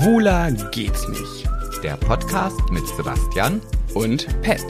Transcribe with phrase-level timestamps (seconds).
[0.00, 1.46] Schwuler geht's nicht.
[1.82, 3.60] Der Podcast mit Sebastian
[3.92, 4.64] Und Pet.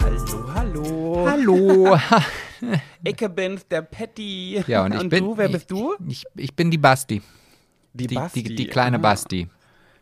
[0.00, 1.26] Hallo, hallo.
[1.28, 1.98] Hallo.
[3.04, 4.62] Ich bin's, der Patty.
[4.66, 5.24] Ja, und ich bin.
[5.24, 5.94] du, wer bist du?
[6.08, 7.22] Ich, ich bin die Basti.
[7.94, 8.42] Die, Die, Basti.
[8.42, 9.48] die, die kleine Ah, Basti.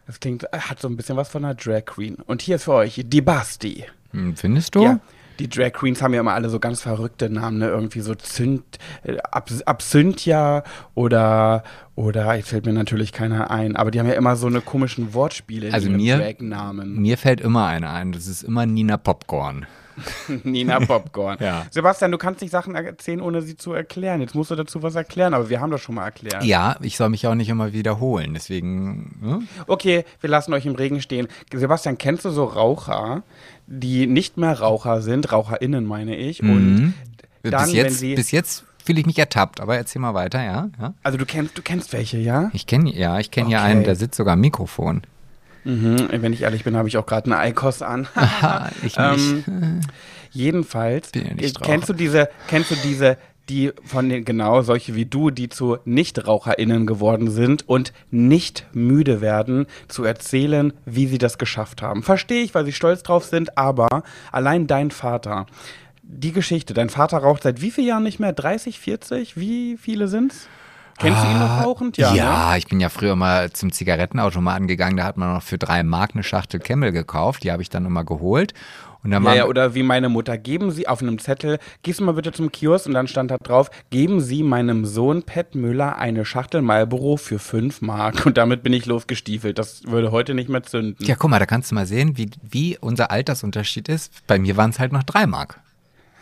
[0.07, 2.15] Das klingt, äh, hat so ein bisschen was von einer Drag Queen.
[2.27, 3.85] Und hier ist für euch die Basti.
[4.13, 4.83] Hm, findest du?
[4.83, 5.01] Ja.
[5.39, 7.69] Die Drag Queens haben ja immer alle so ganz verrückte Namen, ne?
[7.69, 8.63] Irgendwie so Zünd,
[9.05, 10.63] äh, Abs Absinthia
[10.95, 11.63] oder,
[11.95, 15.15] oder, jetzt fällt mir natürlich keiner ein, aber die haben ja immer so eine komischen
[15.15, 17.01] Wortspiele in Also ihren mir- Drag-Namen.
[17.01, 18.13] Mir fällt immer eine ein.
[18.13, 19.67] Das ist immer Nina Popcorn.
[20.45, 21.39] Nina Popcorn.
[21.41, 21.67] Ja.
[21.71, 24.21] Sebastian, du kannst nicht Sachen erzählen, ohne sie zu erklären.
[24.21, 26.45] Jetzt musst du dazu was erklären, aber wir haben das schon mal erklärt.
[26.45, 28.35] Ja, ich soll mich auch nicht immer wiederholen.
[28.35, 29.19] Deswegen.
[29.21, 29.49] Hm?
[29.67, 31.29] Okay, wir lassen euch im Regen stehen.
[31.53, 33.23] Sebastian, kennst du so Raucher,
[33.67, 36.95] die nicht mehr Raucher sind, RaucherInnen meine ich, und
[37.43, 40.43] dann, bis, wenn jetzt, sie, bis jetzt fühle ich mich ertappt, aber erzähl mal weiter,
[40.43, 40.71] ja?
[40.81, 40.95] ja?
[41.03, 42.51] also du kennst, du kennst welche, ja?
[42.53, 43.57] Ich kenne ja, ich kenne Okay.
[43.57, 45.03] einen, der sitzt sogar am Mikrofon.
[45.67, 48.07] Mhm, wenn ich ehrlich bin, habe ich auch gerade eine Eikos an.
[48.15, 49.49] Haha, ich nicht.
[49.49, 49.81] Ähm,
[50.31, 54.95] jedenfalls, ja nicht äh, kennst du diese, kennst du diese, die von den, genau, solche
[54.95, 61.19] wie du, die zu NichtraucherInnen geworden sind und nicht müde werden, zu erzählen, wie sie
[61.19, 62.03] das geschafft haben.
[62.03, 65.47] Verstehe ich, weil sie stolz drauf sind, aber allein dein Vater,
[66.03, 68.33] die Geschichte, dein Vater raucht seit wie vielen Jahren nicht mehr?
[68.33, 69.37] 30, 40?
[69.37, 70.49] Wie viele sind's?
[70.99, 71.97] Kennst du ihn noch rauchend?
[71.99, 72.59] Ja, ne?
[72.59, 76.13] ich bin ja früher mal zum Zigarettenautomaten gegangen, da hat man noch für drei Mark
[76.15, 78.55] eine Schachtel Camel gekauft, die habe ich dann immer geholt.
[79.07, 82.05] Und dann Ja, ja, oder wie meine Mutter, geben Sie auf einem Zettel, gehst du
[82.05, 85.97] mal bitte zum Kiosk und dann stand da drauf, geben Sie meinem Sohn Pet Müller
[85.97, 88.27] eine Schachtel Marlboro für 5 Mark.
[88.27, 89.59] Und damit bin ich losgestiefelt.
[89.59, 91.07] Das würde heute nicht mehr zünden.
[91.07, 94.13] ja, guck mal, da kannst du mal sehen, wie, wie unser Altersunterschied ist.
[94.27, 95.61] Bei mir waren es halt noch drei Mark.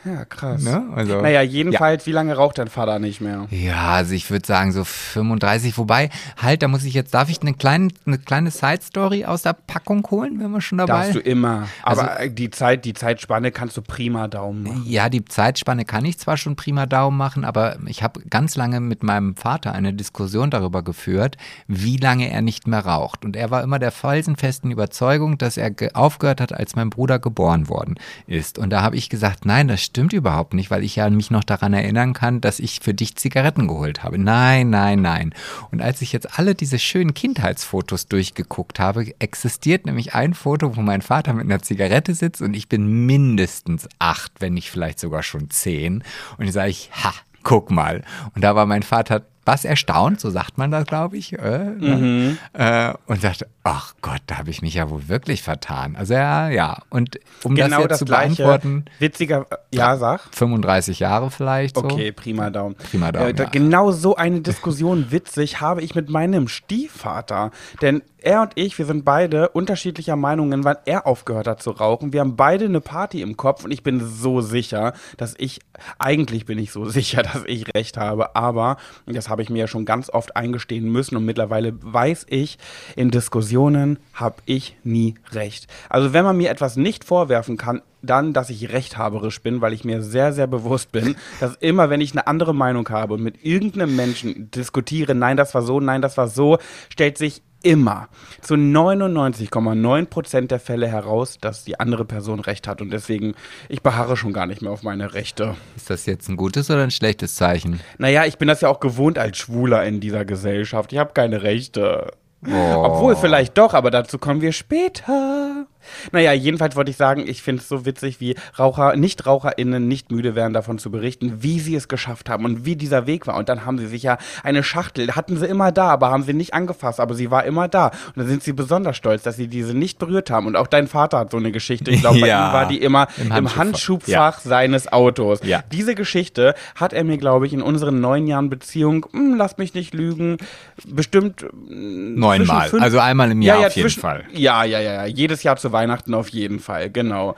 [0.05, 0.63] Ja, krass.
[0.63, 0.85] Ne?
[0.95, 3.47] Also, Naja, jedenfalls, wie lange raucht dein Vater nicht mehr?
[3.51, 7.41] Ja, also ich würde sagen so 35, wobei, halt, da muss ich jetzt, darf ich
[7.41, 11.21] eine kleine, eine kleine Side-Story aus der Packung holen, wenn wir schon dabei Darfst du
[11.21, 11.69] immer.
[11.83, 14.83] Aber Also- äh, die Zeit, die Zeitspanne kannst du prima Daumen machen.
[14.87, 18.81] Ja, die Zeitspanne kann ich zwar schon prima Daumen machen, aber ich habe ganz lange
[18.81, 23.25] mit meinem Vater eine Diskussion darüber geführt, wie lange er nicht mehr raucht.
[23.25, 27.19] Und er war immer der felsenfesten Überzeugung, dass er ge- aufgehört hat, als mein Bruder
[27.19, 27.95] geboren worden
[28.27, 28.59] ist.
[28.59, 31.45] Und da habe ich gesagt, nein, das stimmt überhaupt nicht, weil ich ja mich noch
[31.45, 34.19] daran erinnern kann, dass ich für dich Zigaretten geholt habe.
[34.19, 35.35] Nein, nein, nein.
[35.71, 40.81] Und als ich jetzt alle diese schönen Kindheitsfotos durchgeguckt habe, existiert nämlich ein Foto, wo
[40.81, 45.23] mein Vater mit einer Zigarette sitzt und ich bin mindestens acht, wenn nicht vielleicht sogar
[45.23, 46.03] schon zehn.
[46.39, 47.13] Und ich sage ich, ha,
[47.43, 48.03] guck mal.
[48.35, 52.39] Und da war mein Vater was erstaunt, so sagt man das, glaube ich, äh, Mhm.
[52.53, 55.97] äh, und sagte, ach Gott, da habe ich mich ja wohl wirklich vertan.
[55.97, 56.83] Also ja, ja.
[56.91, 58.37] Und um Genau das jetzt das, zu gleiche.
[58.43, 60.21] beantworten, Witziger, ja, sag.
[60.33, 61.85] 35 Jahre vielleicht so.
[61.85, 62.75] Okay, prima Daumen.
[62.77, 63.49] Prima Daumen, Äh, da, ja.
[63.51, 67.51] Genau so eine Diskussion witzig habe ich mit meinem Stiefvater.
[67.83, 72.13] Denn er und ich, wir sind beide unterschiedlicher Meinungen, wann er aufgehört hat zu rauchen.
[72.13, 75.61] Wir haben beide eine Party im Kopf und ich bin so sicher, dass ich,
[75.99, 78.35] eigentlich bin ich so sicher, dass ich recht habe.
[78.35, 78.77] Aber,
[79.07, 82.59] das habe ich mir ja schon ganz oft eingestehen müssen und mittlerweile weiß ich,
[82.97, 85.67] in Diskussionen habe ich nie recht.
[85.89, 89.85] Also wenn man mir etwas nicht vorwerfen kann, dann, dass ich rechthaberisch bin, weil ich
[89.85, 93.45] mir sehr, sehr bewusst bin, dass immer, wenn ich eine andere Meinung habe und mit
[93.45, 96.59] irgendeinem Menschen diskutiere, nein, das war so, nein, das war so,
[96.89, 98.09] stellt sich immer
[98.41, 102.81] zu 99,9 Prozent der Fälle heraus, dass die andere Person recht hat.
[102.81, 103.35] Und deswegen,
[103.69, 105.57] ich beharre schon gar nicht mehr auf meine Rechte.
[105.77, 107.81] Ist das jetzt ein gutes oder ein schlechtes Zeichen?
[107.99, 110.93] Naja, ich bin das ja auch gewohnt als Schwuler in dieser Gesellschaft.
[110.93, 112.13] Ich habe keine Rechte.
[112.47, 112.83] Oh.
[112.85, 115.67] Obwohl, vielleicht doch, aber dazu kommen wir später.
[116.13, 120.35] Naja, jedenfalls wollte ich sagen, ich finde es so witzig, wie Raucher, NichtraucherInnen nicht müde
[120.35, 123.37] werden, davon zu berichten, wie sie es geschafft haben und wie dieser Weg war.
[123.37, 126.35] Und dann haben sie sich ja eine Schachtel, hatten sie immer da, aber haben sie
[126.35, 127.87] nicht angefasst, aber sie war immer da.
[127.89, 130.47] Und dann sind sie besonders stolz, dass sie diese nicht berührt haben.
[130.47, 131.91] Und auch dein Vater hat so eine Geschichte.
[131.91, 133.57] Ich glaube, bei Ja, ihm war die immer im im Handschuhfach.
[133.57, 135.41] Handschubfach seines Autos.
[135.45, 135.63] Ja.
[135.73, 139.75] Diese Geschichte hat er mir, glaube ich, in unseren neun Jahren Beziehung, hm, lass mich
[139.75, 140.39] nicht lügen,
[140.87, 142.71] bestimmt hm, Neunmal.
[142.81, 144.25] Also einmal im Jahr ja, ja, auf jeden zwischen- Fall.
[144.33, 145.07] Ja, ja, ja, ja.
[145.07, 147.35] Jedes Jahr zu Weihnachten auf jeden Fall, genau.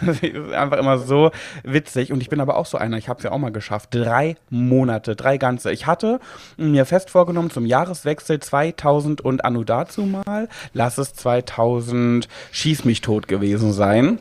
[0.00, 0.24] Ist
[0.54, 1.30] einfach immer so
[1.62, 2.12] witzig.
[2.12, 3.90] Und ich bin aber auch so einer, ich habe es ja auch mal geschafft.
[3.90, 5.70] Drei Monate, drei ganze.
[5.72, 6.20] Ich hatte
[6.56, 13.02] mir fest vorgenommen, zum Jahreswechsel 2000 und Anno dazu mal, lass es 2000 Schieß mich
[13.02, 14.18] tot gewesen sein.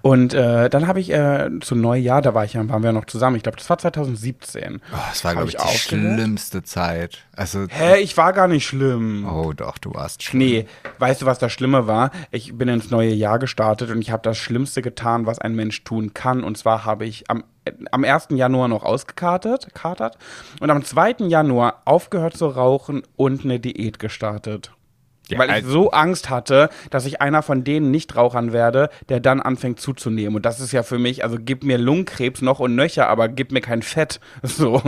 [0.00, 3.04] Und äh, dann habe ich äh, zu Neujahr, da war ich ja, waren wir noch
[3.04, 4.80] zusammen, ich glaube, das war 2017.
[4.92, 6.18] Oh, das war, glaube ich, ich die aufgehört?
[6.18, 7.18] schlimmste Zeit.
[7.36, 9.26] Also, Hä, ich war gar nicht schlimm.
[9.30, 10.38] oh doch, du warst schlimm.
[10.40, 10.66] Nee,
[10.98, 12.10] weißt du, was das Schlimme war?
[12.30, 15.84] Ich bin ins neue Jahr gestartet und ich habe das Schlimmste getan, was ein Mensch
[15.84, 16.42] tun kann.
[16.44, 17.44] Und zwar habe ich am
[17.92, 18.28] am 1.
[18.30, 20.18] Januar noch ausgekartet katert,
[20.58, 21.28] und am 2.
[21.28, 24.72] Januar aufgehört zu rauchen und eine Diät gestartet.
[25.32, 29.20] Ja, weil ich also- so Angst hatte, dass ich einer von denen Nichtrauchern werde, der
[29.20, 30.36] dann anfängt zuzunehmen.
[30.36, 33.52] Und das ist ja für mich, also gib mir Lungenkrebs noch und nöcher, aber gib
[33.52, 34.20] mir kein Fett.
[34.42, 34.82] So.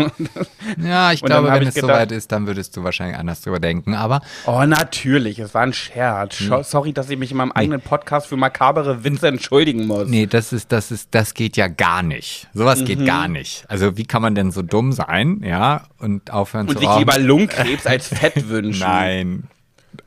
[0.82, 3.40] Ja, ich Und glaube, wenn ich es gedacht- soweit ist, dann würdest du wahrscheinlich anders
[3.42, 3.94] drüber denken.
[3.94, 6.34] Aber Oh, natürlich, es war ein Scherz.
[6.36, 10.08] Scho- Sorry, dass ich mich in meinem eigenen Podcast für makabere Witze entschuldigen muss.
[10.08, 12.48] nee, das ist, das ist, das geht ja gar nicht.
[12.54, 12.84] Sowas Mhm.
[12.84, 13.64] geht gar nicht.
[13.68, 16.98] Also wie kann man denn so dumm sein, ja, und aufhören Und zu sich rauchen?
[17.00, 18.80] lieber Lungenkrebs als Fett wünschen.
[18.80, 19.44] Nein.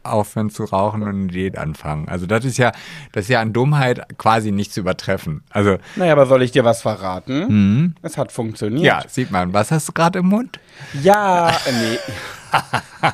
[0.03, 2.07] Aufhören zu rauchen und eine Diät anfangen.
[2.07, 2.71] Also das ist ja,
[3.11, 5.43] das ist ja an Dummheit quasi nicht zu übertreffen.
[5.49, 7.95] Also Naja, aber soll ich dir was verraten?
[8.01, 8.83] Es hat funktioniert.
[8.85, 9.53] ja, sieht man.
[9.53, 10.59] Was hast du gerade im Mund?
[11.01, 11.97] Ja, nee.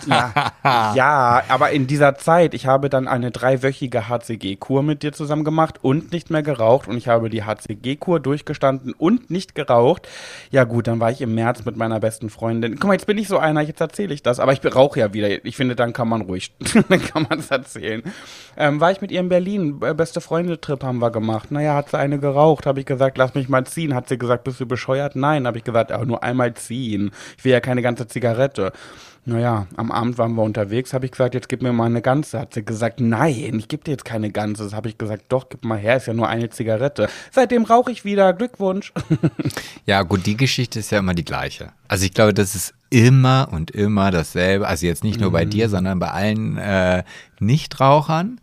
[0.07, 5.43] Ja, ja, aber in dieser Zeit, ich habe dann eine dreiwöchige HCG-Kur mit dir zusammen
[5.43, 10.07] gemacht und nicht mehr geraucht und ich habe die HCG-Kur durchgestanden und nicht geraucht.
[10.51, 12.75] Ja gut, dann war ich im März mit meiner besten Freundin.
[12.75, 15.13] Guck mal, jetzt bin ich so einer, jetzt erzähle ich das, aber ich rauche ja
[15.13, 15.45] wieder.
[15.45, 16.53] Ich finde, dann kann man ruhig,
[16.89, 18.03] dann kann man es erzählen.
[18.55, 21.51] Ähm, war ich mit ihr in Berlin, beste Freunde-Trip haben wir gemacht.
[21.51, 23.93] Naja, hat sie eine geraucht, habe ich gesagt, lass mich mal ziehen.
[23.95, 25.15] Hat sie gesagt, bist du bescheuert?
[25.15, 27.11] Nein, habe ich gesagt, aber nur einmal ziehen.
[27.37, 28.71] Ich will ja keine ganze Zigarette.
[29.25, 32.39] Naja, am Abend waren wir unterwegs, habe ich gesagt, jetzt gib mir mal eine ganze.
[32.39, 34.71] Hat sie gesagt, nein, ich gebe dir jetzt keine ganze.
[34.73, 37.07] Habe ich gesagt, doch, gib mal her, ist ja nur eine Zigarette.
[37.31, 38.91] Seitdem rauche ich wieder, Glückwunsch.
[39.85, 41.73] Ja, gut, die Geschichte ist ja immer die gleiche.
[41.89, 44.65] Also ich glaube, das ist immer und immer dasselbe.
[44.65, 47.03] Also jetzt nicht nur bei dir, sondern bei allen äh,
[47.39, 48.39] Nichtrauchern,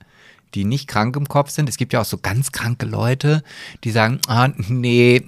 [0.55, 1.69] die nicht krank im Kopf sind.
[1.69, 3.43] Es gibt ja auch so ganz kranke Leute,
[3.85, 5.23] die sagen, ah, nee,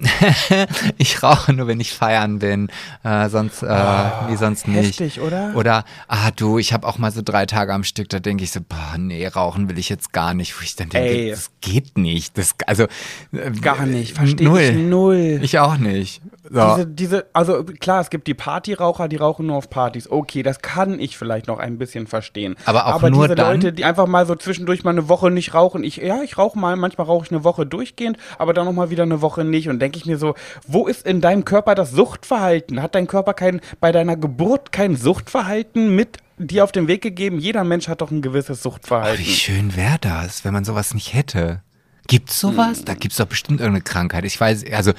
[0.97, 2.69] ich rauche nur, wenn ich feiern bin,
[3.03, 4.99] äh, sonst, äh, nee, sonst nicht.
[4.99, 5.55] heftig, oder?
[5.55, 8.51] Oder, ah du, ich habe auch mal so drei Tage am Stück, da denke ich
[8.51, 10.59] so, boah, nee, rauchen will ich jetzt gar nicht.
[10.59, 11.29] Wo ich dann denke, Ey.
[11.31, 12.37] das geht nicht.
[12.37, 12.83] Das, also,
[13.31, 15.39] äh, Gar nicht, verstehe ich null.
[15.41, 16.21] Ich auch nicht.
[16.49, 16.75] So.
[16.75, 20.09] Diese, diese, also klar, es gibt die Partyraucher, die rauchen nur auf Partys.
[20.11, 22.55] Okay, das kann ich vielleicht noch ein bisschen verstehen.
[22.65, 23.53] Aber auch Aber nur diese dann?
[23.55, 25.83] Leute, die einfach mal so zwischendurch mal eine Woche nicht rauchen.
[25.83, 28.89] Ich, ja, ich rauche mal, manchmal rauche ich eine Woche durchgehend, aber dann noch mal
[28.89, 29.69] wieder eine Woche nicht.
[29.69, 30.33] Und denke ich mir so,
[30.67, 32.81] wo ist in deinem Körper das Suchtverhalten?
[32.81, 37.39] Hat dein Körper kein, bei deiner Geburt kein Suchtverhalten mit dir auf den Weg gegeben?
[37.39, 39.23] Jeder Mensch hat doch ein gewisses Oh, Suchtverhalten.
[39.25, 41.61] wie schön wäre das, wenn man sowas nicht hätte.
[42.07, 42.79] Gibt's sowas?
[42.79, 42.85] Hm.
[42.85, 44.25] Da gibt's doch bestimmt irgendeine Krankheit.
[44.25, 44.93] Ich weiß, also, äh,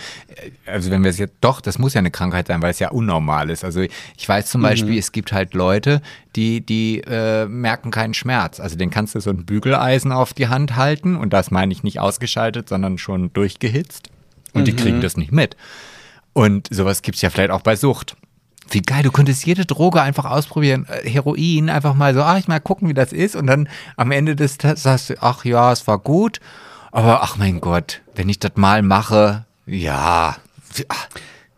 [0.67, 2.91] also wenn wir es jetzt, doch, das muss ja eine Krankheit sein, weil es ja
[2.91, 3.63] unnormal ist.
[3.63, 4.49] Also ich weiß Mhm.
[4.51, 6.01] zum Beispiel, es gibt halt Leute,
[6.35, 8.59] die, die äh, merken keinen Schmerz.
[8.59, 11.83] Also den kannst du so ein Bügeleisen auf die Hand halten und das meine ich
[11.83, 14.09] nicht ausgeschaltet, sondern schon durchgehitzt.
[14.55, 14.65] Und Mhm.
[14.65, 15.57] die kriegen das nicht mit.
[16.33, 18.17] Und sowas gibt's ja vielleicht auch bei Sucht.
[18.71, 20.87] Wie geil, du könntest jede Droge einfach ausprobieren.
[20.89, 23.37] Äh, Heroin, einfach mal so, ach, ich mal gucken, wie das ist.
[23.37, 23.69] Und dann
[23.99, 26.41] am Ende des Tages sagst du, ach ja, es war gut.
[26.95, 30.37] Aber ach mein Gott, wenn ich das mal mache, ja.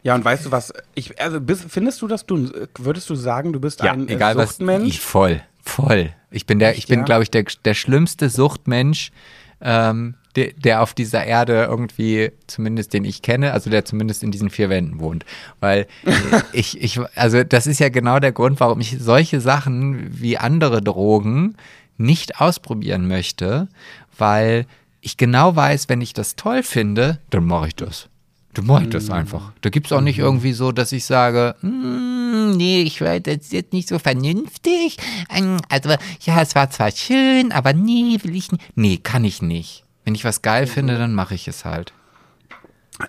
[0.02, 0.72] Ja, und weißt du was?
[0.94, 2.48] Ich, also bist, findest du, dass du,
[2.78, 4.50] würdest du sagen, du bist ja, ein egal äh, was.
[4.52, 4.88] Suchtmensch?
[4.88, 6.14] Ich, voll, voll.
[6.30, 7.04] Ich bin der, ich bin, ja?
[7.04, 9.12] glaube ich, der, der schlimmste Suchtmensch,
[9.60, 14.30] ähm, der, der auf dieser Erde irgendwie, zumindest den ich kenne, also der zumindest in
[14.30, 15.26] diesen vier Wänden wohnt.
[15.60, 16.12] Weil äh,
[16.54, 20.80] ich, ich, also das ist ja genau der Grund, warum ich solche Sachen wie andere
[20.80, 21.58] Drogen
[21.98, 23.68] nicht ausprobieren möchte,
[24.16, 24.64] weil
[25.06, 28.08] ich genau weiß, wenn ich das toll finde, dann mache ich das.
[28.54, 29.52] Dann mache ich das einfach.
[29.60, 33.36] Da gibt es auch nicht irgendwie so, dass ich sage, "Mm, nee, ich weiß, das
[33.36, 34.96] ist jetzt nicht so vernünftig.
[35.30, 35.90] Ähm, Also,
[36.22, 38.62] ja, es war zwar schön, aber nee, will ich nicht.
[38.74, 39.84] Nee, kann ich nicht.
[40.04, 41.92] Wenn ich was geil finde, dann mache ich es halt.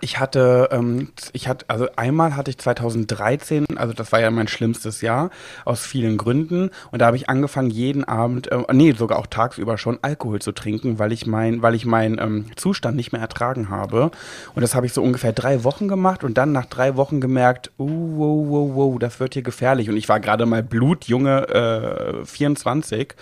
[0.02, 4.50] Ich hatte, ähm, ich hatte, also einmal hatte ich 2013, also das war ja mein
[4.50, 5.30] schlimmstes Jahr,
[5.64, 6.72] aus vielen Gründen.
[6.92, 10.52] Und da habe ich angefangen, jeden Abend, äh, nee, sogar auch tagsüber schon Alkohol zu
[10.52, 14.12] trinken, weil ich mein, weil ich meinen ähm, Zustand nicht mehr ertragen habe.
[14.56, 17.72] Und das habe ich so ungefähr drei Wochen gemacht und dann nach drei Wochen gemerkt,
[17.80, 19.90] uh, wow, wow, wow, das wird hier gefährlich.
[19.90, 23.16] Und ich war gerade mal blutjunge äh, 24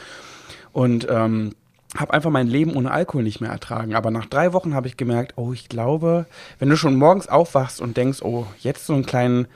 [0.72, 1.54] und ähm,
[1.98, 3.96] habe einfach mein Leben ohne Alkohol nicht mehr ertragen.
[3.96, 6.26] Aber nach drei Wochen habe ich gemerkt, oh, ich glaube,
[6.60, 9.48] wenn du schon morgens aufwachst und denkst, oh, jetzt so einen kleinen,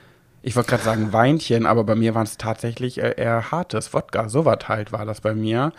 [0.41, 4.29] ich wollte gerade sagen Weinchen, aber bei mir waren es tatsächlich äh, eher hartes Wodka,
[4.29, 5.73] sowas halt war das bei mir.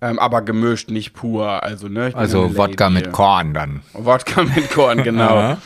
[0.00, 1.62] Ähm, aber gemischt, nicht pur.
[1.62, 3.82] Also, ne, Also Wodka mit Korn dann.
[3.94, 5.56] Wodka mit Korn, genau.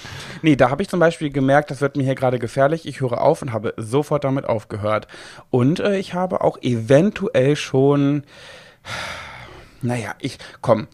[0.42, 2.86] Nee, da habe ich zum Beispiel gemerkt, das wird mir hier gerade gefährlich.
[2.86, 5.08] Ich höre auf und habe sofort damit aufgehört.
[5.50, 8.22] Und äh, ich habe auch eventuell schon,
[9.82, 10.88] naja, ich, komm.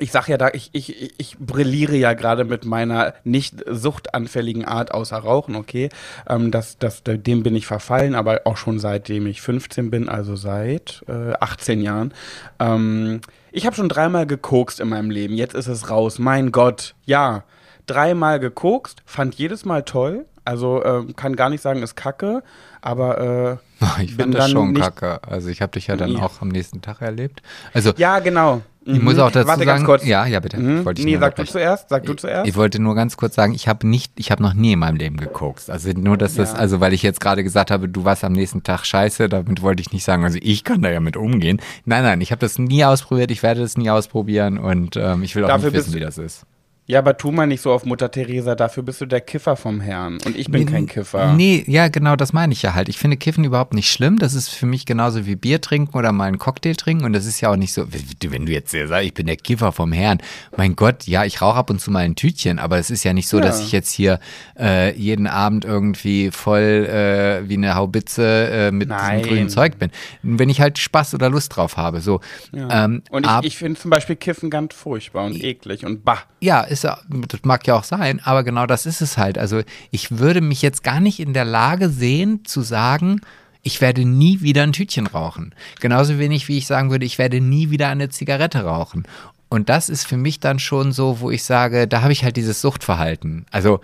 [0.00, 4.90] Ich sag ja da, ich, ich, ich- brilliere ja gerade mit meiner nicht suchtanfälligen Art
[4.92, 5.88] außer Rauchen, okay.
[6.28, 10.34] Ähm, das, das, dem bin ich verfallen, aber auch schon seitdem ich 15 bin, also
[10.34, 12.12] seit äh, 18 Jahren.
[12.58, 13.20] Ähm,
[13.52, 16.18] ich habe schon dreimal gekokst in meinem Leben, jetzt ist es raus.
[16.18, 17.44] Mein Gott, ja.
[17.86, 20.26] dreimal gekokst, fand jedes Mal toll.
[20.44, 22.42] Also ähm, kann gar nicht sagen, ist kacke,
[22.82, 23.56] aber äh,
[24.02, 25.20] Ich fand das schon kacke.
[25.26, 26.22] Also ich habe dich ja dann Ja.
[26.22, 27.42] auch am nächsten Tag erlebt.
[27.72, 28.62] Also ja, genau.
[28.84, 30.04] ich muss auch dazu Warte sagen, ganz kurz.
[30.06, 30.58] ja, ja bitte.
[30.58, 30.84] Mhm.
[30.84, 32.46] Wollte ich nee, sag du zuerst, sag du zuerst.
[32.48, 34.96] Ich wollte nur ganz kurz sagen, ich habe nicht, ich habe noch nie in meinem
[34.96, 35.70] Leben gekokst.
[35.70, 36.58] Also nur, dass das, Ja.
[36.58, 39.80] also weil ich jetzt gerade gesagt habe, du warst am nächsten Tag scheiße, damit wollte
[39.80, 41.60] ich nicht sagen, also ich kann da ja mit umgehen.
[41.84, 45.34] Nein, nein, ich habe das nie ausprobiert, ich werde das nie ausprobieren und ähm, ich
[45.36, 46.44] will auch Dafür nicht wissen, wie das ist.
[46.86, 49.80] Ja, aber tu mal nicht so auf Mutter Teresa, dafür bist du der Kiffer vom
[49.80, 50.18] Herrn.
[50.26, 51.32] Und ich bin Nee, kein Kiffer.
[51.32, 52.90] Nee, ja, genau, das meine ich ja halt.
[52.90, 54.18] Ich finde Kiffen überhaupt nicht schlimm.
[54.18, 57.04] Das ist für mich genauso wie Bier trinken oder mal einen Cocktail trinken.
[57.06, 59.72] Und das ist ja auch nicht so, wenn du jetzt sagst, ich bin der Kiffer
[59.72, 60.18] vom Herrn.
[60.58, 63.14] Mein Gott, ja, ich rauche ab und zu mal ein Tütchen, aber es ist ja
[63.14, 63.44] nicht so, Ja.
[63.44, 64.20] dass ich jetzt hier
[64.60, 69.20] äh, jeden Abend irgendwie voll äh, wie eine Haubitze äh, mit Nein.
[69.20, 69.90] diesem grünen Zeug bin.
[70.22, 72.02] Wenn ich halt Spaß oder Lust drauf habe.
[72.02, 72.20] So.
[72.52, 76.18] Ähm, Und ich, ich finde zum Beispiel Kiffen ganz furchtbar und eklig und bah.
[76.40, 79.38] ja, ist das mag ja auch sein, aber genau das ist es halt.
[79.38, 83.20] Also ich würde mich jetzt gar nicht in der Lage sehen zu sagen,
[83.62, 85.54] ich werde nie wieder ein Tütchen rauchen.
[85.80, 89.04] Genauso wenig wie ich sagen würde, ich werde nie wieder eine Zigarette rauchen.
[89.48, 92.36] Und das ist für mich dann schon so, wo ich sage, da habe ich halt
[92.36, 93.46] dieses Suchtverhalten.
[93.50, 93.80] Also,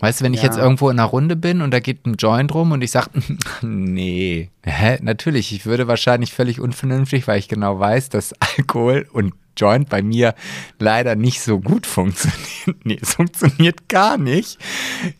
[0.00, 0.46] weißt du, wenn ich Ja.
[0.46, 3.10] jetzt irgendwo in einer Runde bin und da geht ein Joint rum und ich sage,
[3.62, 9.34] nee, hä, natürlich, ich würde wahrscheinlich völlig unvernünftig, weil ich genau weiß, dass Alkohol und
[9.56, 10.34] Joint bei mir
[10.80, 12.84] leider nicht so gut funktioniert.
[12.84, 14.58] Nee, es funktioniert gar nicht.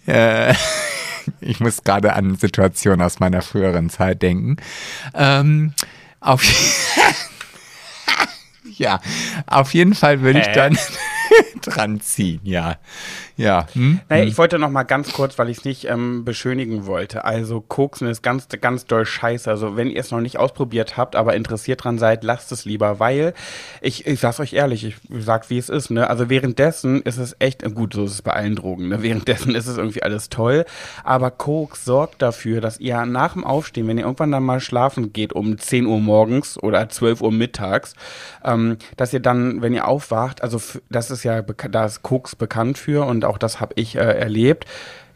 [0.06, 0.54] Äh,
[1.40, 4.56] ich muss gerade an Situationen aus meiner früheren Zeit denken.
[5.14, 5.72] Ähm,
[6.20, 6.42] auf,
[8.76, 9.00] ja,
[9.46, 10.76] auf jeden Fall würde ich dann
[11.62, 12.76] dran ziehen, ja.
[13.36, 13.66] Ja.
[13.72, 14.00] Hm?
[14.08, 17.24] Naja, ich wollte noch mal ganz kurz, weil ich es nicht ähm, beschönigen wollte.
[17.24, 19.50] Also Koksen ist ganz, ganz doll scheiße.
[19.50, 23.00] Also wenn ihr es noch nicht ausprobiert habt, aber interessiert dran seid, lasst es lieber,
[23.00, 23.34] weil
[23.80, 25.90] ich, ich sag's euch ehrlich, ich sag, wie es ist.
[25.90, 26.08] Ne?
[26.08, 28.88] Also währenddessen ist es echt, gut, so ist es bei allen Drogen.
[28.88, 29.02] Ne?
[29.02, 30.64] Währenddessen ist es irgendwie alles toll,
[31.02, 35.12] aber Koks sorgt dafür, dass ihr nach dem Aufstehen, wenn ihr irgendwann dann mal schlafen
[35.12, 37.94] geht um 10 Uhr morgens oder 12 Uhr mittags,
[38.44, 42.78] ähm, dass ihr dann, wenn ihr aufwacht, also das ist ja, da ist Koks bekannt
[42.78, 44.66] für und auch das habe ich äh, erlebt.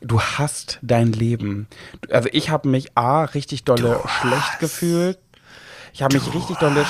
[0.00, 1.66] Du hast dein Leben.
[2.02, 5.18] Du- Also ich habe mich A, richtig dolle schlecht gefühlt.
[5.92, 6.84] Ich habe mich richtig dolle.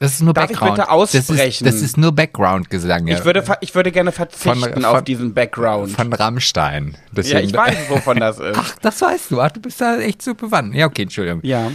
[0.00, 0.74] Das ist nur Darf ich Background.
[0.76, 1.36] bitte aussprechen?
[1.38, 3.06] Das ist, das ist nur Background-Gesang.
[3.06, 3.16] Ja.
[3.16, 5.92] Ich würde, ich würde gerne verzichten Von- auf von- diesen Background.
[5.92, 6.88] Von Rammstein.
[6.92, 8.58] ja, Deswegen- ich weiß, wovon das ist.
[8.58, 9.40] Ach, das weißt du.
[9.40, 10.74] Ach, du bist da echt so bewandt.
[10.74, 11.40] Ja, okay, Entschuldigung.
[11.42, 11.70] Ja.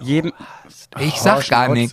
[0.00, 0.32] Jeden,
[0.98, 1.72] Ich sag gar Schnauze.
[1.72, 1.92] nichts.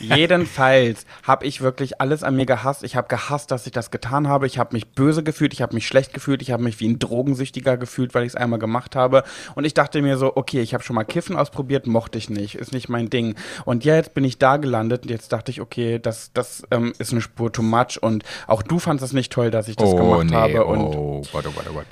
[0.00, 2.84] Jedenfalls habe ich wirklich alles an mir gehasst.
[2.84, 4.46] Ich habe gehasst, dass ich das getan habe.
[4.46, 6.98] Ich habe mich böse gefühlt, ich habe mich schlecht gefühlt, ich habe mich wie ein
[6.98, 9.24] Drogensüchtiger gefühlt, weil ich es einmal gemacht habe.
[9.54, 12.54] Und ich dachte mir so, okay, ich habe schon mal Kiffen ausprobiert, mochte ich nicht,
[12.56, 13.34] ist nicht mein Ding.
[13.64, 17.12] Und jetzt bin ich da gelandet und jetzt dachte ich, okay, das, das ähm, ist
[17.12, 17.98] eine Spur too much.
[18.00, 20.36] Und auch du fandest es nicht toll, dass ich das oh, gemacht nee.
[20.36, 20.64] habe.
[20.64, 21.86] Und oh, Gott, oh Gott, oh Gott.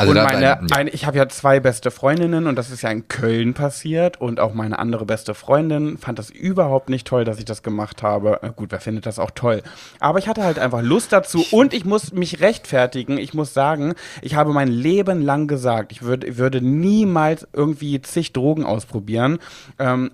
[0.00, 0.60] Also und meine, ja.
[0.70, 4.40] eine, ich habe ja zwei beste Freundinnen und das ist ja in Köln passiert und
[4.40, 8.40] auch meine andere beste Freundin fand das überhaupt nicht toll, dass ich das gemacht habe.
[8.56, 9.62] Gut, wer findet das auch toll?
[9.98, 13.18] Aber ich hatte halt einfach Lust dazu und ich muss mich rechtfertigen.
[13.18, 18.32] Ich muss sagen, ich habe mein Leben lang gesagt, ich würde, würde niemals irgendwie zig
[18.32, 19.38] Drogen ausprobieren.
[19.78, 20.12] Ähm,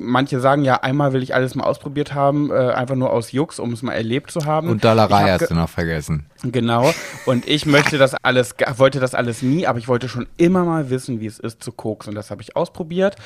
[0.00, 3.58] Manche sagen ja, einmal will ich alles mal ausprobiert haben, äh, einfach nur aus Jux,
[3.58, 4.68] um es mal erlebt zu haben.
[4.68, 6.26] Und Dollerei hast du noch vergessen.
[6.52, 6.92] Genau.
[7.24, 10.90] Und ich möchte das alles, wollte das alles nie, aber ich wollte schon immer mal
[10.90, 12.10] wissen, wie es ist zu koksen.
[12.10, 13.16] Und das habe ich ausprobiert.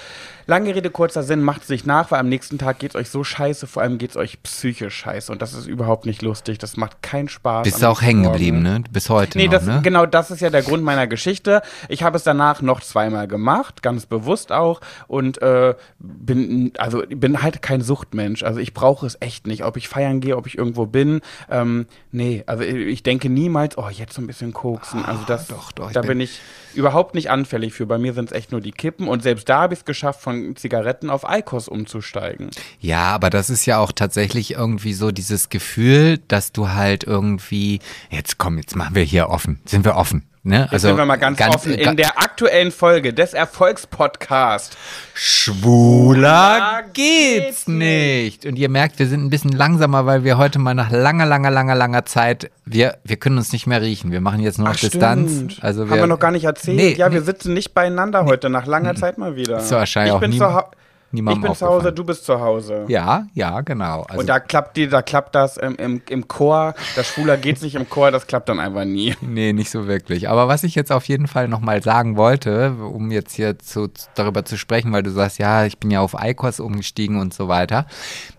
[0.47, 3.11] Lange Rede, kurzer Sinn, macht es nicht nach, weil am nächsten Tag geht es euch
[3.11, 5.31] so scheiße, vor allem geht es euch psychisch scheiße.
[5.31, 6.59] Und das ist überhaupt nicht lustig.
[6.59, 7.65] Das macht keinen Spaß.
[7.65, 8.83] Bist du auch hängen geblieben, ne?
[8.91, 9.81] Bis heute Nee, noch, das, ne?
[9.83, 11.62] genau das ist ja der Grund meiner Geschichte.
[11.89, 14.81] Ich habe es danach noch zweimal gemacht, ganz bewusst auch.
[15.09, 18.43] Und äh, bin, also bin halt kein Suchtmensch.
[18.43, 19.65] Also ich brauche es echt nicht.
[19.65, 21.21] Ob ich feiern gehe, ob ich irgendwo bin.
[21.50, 25.05] Ähm, nee, also ich denke niemals, oh, jetzt so ein bisschen koksen.
[25.05, 26.40] Also das, doch, doch, da bin- bin, ich
[26.75, 27.87] überhaupt nicht anfällig für.
[27.87, 29.09] Bei mir sind es echt nur die Kippen.
[29.09, 32.50] Und selbst da habe ich es geschafft, von Zigaretten auf Eikos umzusteigen.
[32.81, 37.81] Ja, aber das ist ja auch tatsächlich irgendwie so dieses Gefühl, dass du halt irgendwie,
[38.11, 40.25] jetzt komm, jetzt machen wir hier offen, sind wir offen.
[40.50, 40.69] Ne?
[40.71, 41.75] Jetzt sind wir mal ganz, offen.
[41.75, 44.76] In der aktuellen Folge des Erfolgspodcasts
[45.14, 48.47] Schwuler geht's geht's nicht.
[48.47, 51.50] Und ihr merkt, wir sind ein bisschen langsamer, weil wir heute mal nach langer, langer,
[51.50, 54.12] langer, langer Zeit, wir, wir können uns nicht mehr riechen.
[54.12, 55.33] Wir machen jetzt nur noch Ach, Distanz.
[55.33, 55.59] stimmt.
[55.62, 56.76] Also Haben wir noch gar nicht erzählt.
[56.76, 57.14] Nee, ja, nee.
[57.14, 59.62] wir sitzen nicht beieinander heute, nach langer Zeit mal wieder.
[59.71, 60.71] Wahrscheinlich ich bin zu Hau-
[61.12, 61.67] niemandem Ich bin zu.
[61.67, 62.85] Hause, du bist zu Hause.
[62.88, 64.02] Ja, ja, genau.
[64.02, 66.75] Also, Und da klappt die, da klappt das im, im, im Chor.
[66.97, 69.14] Das Schwuler geht nicht im Chor, das klappt dann einfach nie.
[69.21, 70.29] Nee, nicht so wirklich.
[70.29, 74.45] Aber was ich jetzt auf jeden Fall nochmal sagen wollte, um jetzt hier zu, darüber
[74.45, 77.87] zu sprechen, weil du sagst, ja, ich bin ja auf ICOS umgestiegen und so weiter.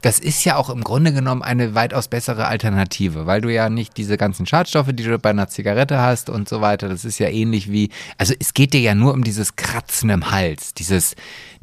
[0.02, 3.98] Das ist ja auch im Grunde genommen eine weitaus bessere Alternative, weil du ja nicht
[3.98, 7.30] diese ganzen Schadstoffe, die du bei einer Zigarette hast und so weiter, das ist ja
[7.30, 11.16] ähnlich wie, also es geht dir ja nur um dieses Kratzen im Hals, dieses,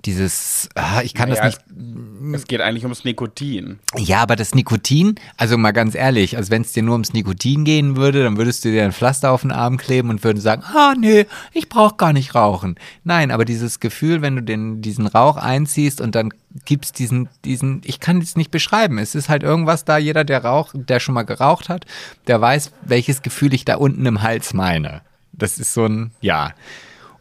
[0.08, 3.78] dieses, ah, ich kann Naja, das nicht Es, geht eigentlich ums Nikotin.
[3.94, 7.64] ja, aber das Nikotin, also mal ganz ehrlich, also wenn es dir nur ums Nikotin
[7.64, 10.62] gehen würde, dann würdest du dir ein Pflaster auf den Arm kleben und würden sagen,
[10.64, 12.76] ah nee, ich brauche gar nicht rauchen.
[13.04, 16.32] Nein, aber dieses Gefühl, wenn du den, diesen Rauch einziehst und dann
[16.64, 18.96] gibt's diesen, diesen, ich kann es nicht beschreiben.
[18.96, 21.84] Es ist halt irgendwas da, jeder, der raucht, der schon mal geraucht hat,
[22.28, 25.02] der weiß, welches Gefühl ich da unten im Hals meine.
[25.32, 26.52] Das ist so ein, ja.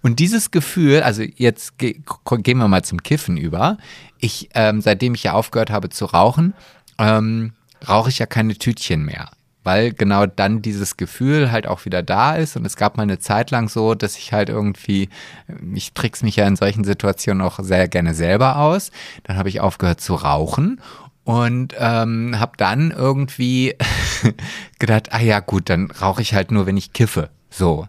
[0.01, 2.01] Und dieses Gefühl, also jetzt ge
[2.39, 3.77] gehen wir mal zum Kiffen über.
[4.20, 6.54] Ich, ähm, seitdem ich ja aufgehört habe zu rauchen,
[6.98, 7.54] ähm,
[7.88, 9.30] rauche ich ja keine Tütchen mehr.
[9.63, 12.56] Weil genau dann dieses Gefühl halt auch wieder da ist.
[12.56, 15.10] Und es gab mal eine Zeit lang so, dass ich halt irgendwie,
[15.74, 18.92] ich trick's mich ja in solchen Situationen auch sehr gerne selber aus.
[19.24, 20.80] Dann habe ich aufgehört zu rauchen
[21.25, 23.75] und ähm, habe dann irgendwie
[24.80, 27.30] gedacht, ah ja gut, dann rauche ich halt nur, wenn ich kiffe.
[27.50, 27.88] So.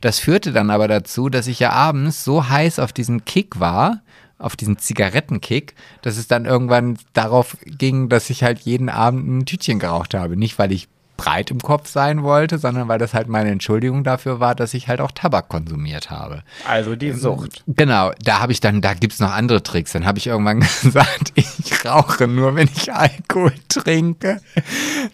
[0.00, 4.02] Das führte dann aber dazu, dass ich ja abends so heiß auf diesen Kick war,
[4.38, 9.46] auf diesen Zigarettenkick, dass es dann irgendwann darauf ging, dass ich halt jeden Abend ein
[9.46, 10.36] Tütchen geraucht habe.
[10.36, 14.40] Nicht, weil ich breit im Kopf sein wollte, sondern weil das halt meine Entschuldigung dafür
[14.40, 16.42] war, dass ich halt auch Tabak konsumiert habe.
[16.68, 17.62] Also die Sucht.
[17.66, 19.92] Genau, da habe ich dann, da gibt's noch andere Tricks.
[19.92, 24.40] Dann habe ich irgendwann gesagt, ich rauche nur, wenn ich Alkohol trinke.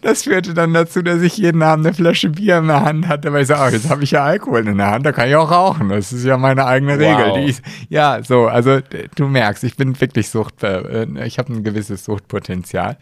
[0.01, 3.31] Das führte dann dazu, dass ich jeden Abend eine Flasche Bier in der Hand hatte,
[3.33, 5.35] weil ich sage, oh, jetzt habe ich ja Alkohol in der Hand, da kann ich
[5.35, 5.89] auch rauchen.
[5.89, 7.29] Das ist ja meine eigene Regel.
[7.29, 7.49] Wow.
[7.49, 8.79] Ist, ja, so, also
[9.15, 12.97] du merkst, ich bin wirklich Sucht, äh, ich habe ein gewisses Suchtpotenzial.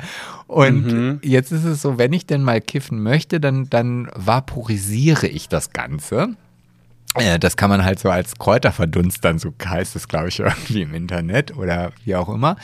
[0.52, 5.48] Und jetzt ist es so, wenn ich denn mal kiffen möchte, dann, dann vaporisiere ich
[5.48, 6.36] das Ganze.
[7.16, 10.94] Äh, Das kann man halt so als Kräuterverdunstern, so heißt es, glaube ich, irgendwie im
[10.94, 12.58] Internet oder wie auch immer.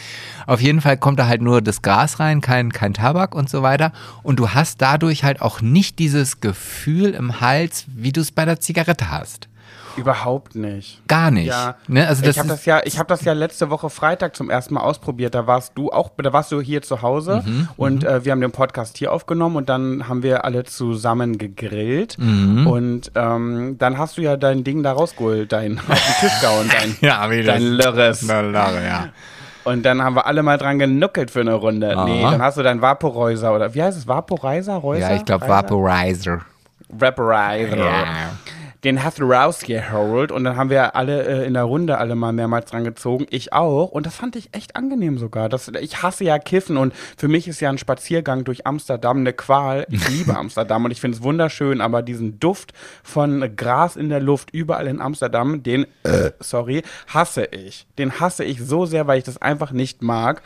[0.48, 3.62] Auf jeden Fall kommt da halt nur das Gras rein, kein, kein Tabak und so
[3.62, 3.94] weiter.
[4.22, 8.44] Und du hast dadurch halt auch nicht dieses Gefühl im Hals, wie du es bei
[8.44, 9.47] der Zigarette hast.
[9.98, 11.02] Überhaupt nicht.
[11.08, 11.48] Gar nicht.
[11.48, 12.08] Ja, ne?
[12.08, 14.82] also ich habe das ja, ich habe das ja letzte Woche Freitag zum ersten Mal
[14.82, 15.36] ausprobiert.
[15.36, 18.42] Da warst du auch, da warst du hier zu Hause Mhm, und äh, wir haben
[18.42, 22.68] den Podcast hier aufgenommen und dann haben wir alle zusammen gegrillt Mhm.
[22.68, 25.96] und ähm, dann hast du ja dein Ding da rausgeholt, dein auf den
[26.30, 28.22] Tisch gehauen, dein, Ja, wie dein Lörres.
[28.22, 29.10] Lache, ja.
[29.64, 31.96] Und dann haben wir alle mal dran genuckelt für eine Runde.
[31.98, 32.06] Aha.
[32.06, 34.08] Nee, dann hast du dein Vaporizer oder wie heißt es?
[34.08, 34.76] Vaporizer?
[34.76, 35.10] Räuser?
[35.10, 35.46] Ja, ich glaube?
[35.48, 36.40] Vaporizer.
[36.88, 37.76] Vaporizer.
[37.78, 38.04] Ja.
[38.84, 42.32] Den hast du rausgeholt und dann haben wir alle äh, in der Runde alle mal
[42.32, 43.26] mehrmals dran gezogen.
[43.30, 43.90] Ich auch.
[43.90, 45.50] Und das fand ich echt angenehm sogar.
[45.50, 49.34] Das, ich hasse ja Kiffen und für mich ist ja ein Spaziergang durch Amsterdam eine
[49.34, 49.88] Qual.
[49.90, 54.20] Ich liebe Amsterdam und ich finde es wunderschön, aber diesen Duft von Gras in der
[54.20, 57.88] Luft überall in Amsterdam, den, äh, sorry, hasse ich.
[57.98, 60.44] Den hasse ich so sehr, weil ich das einfach nicht mag.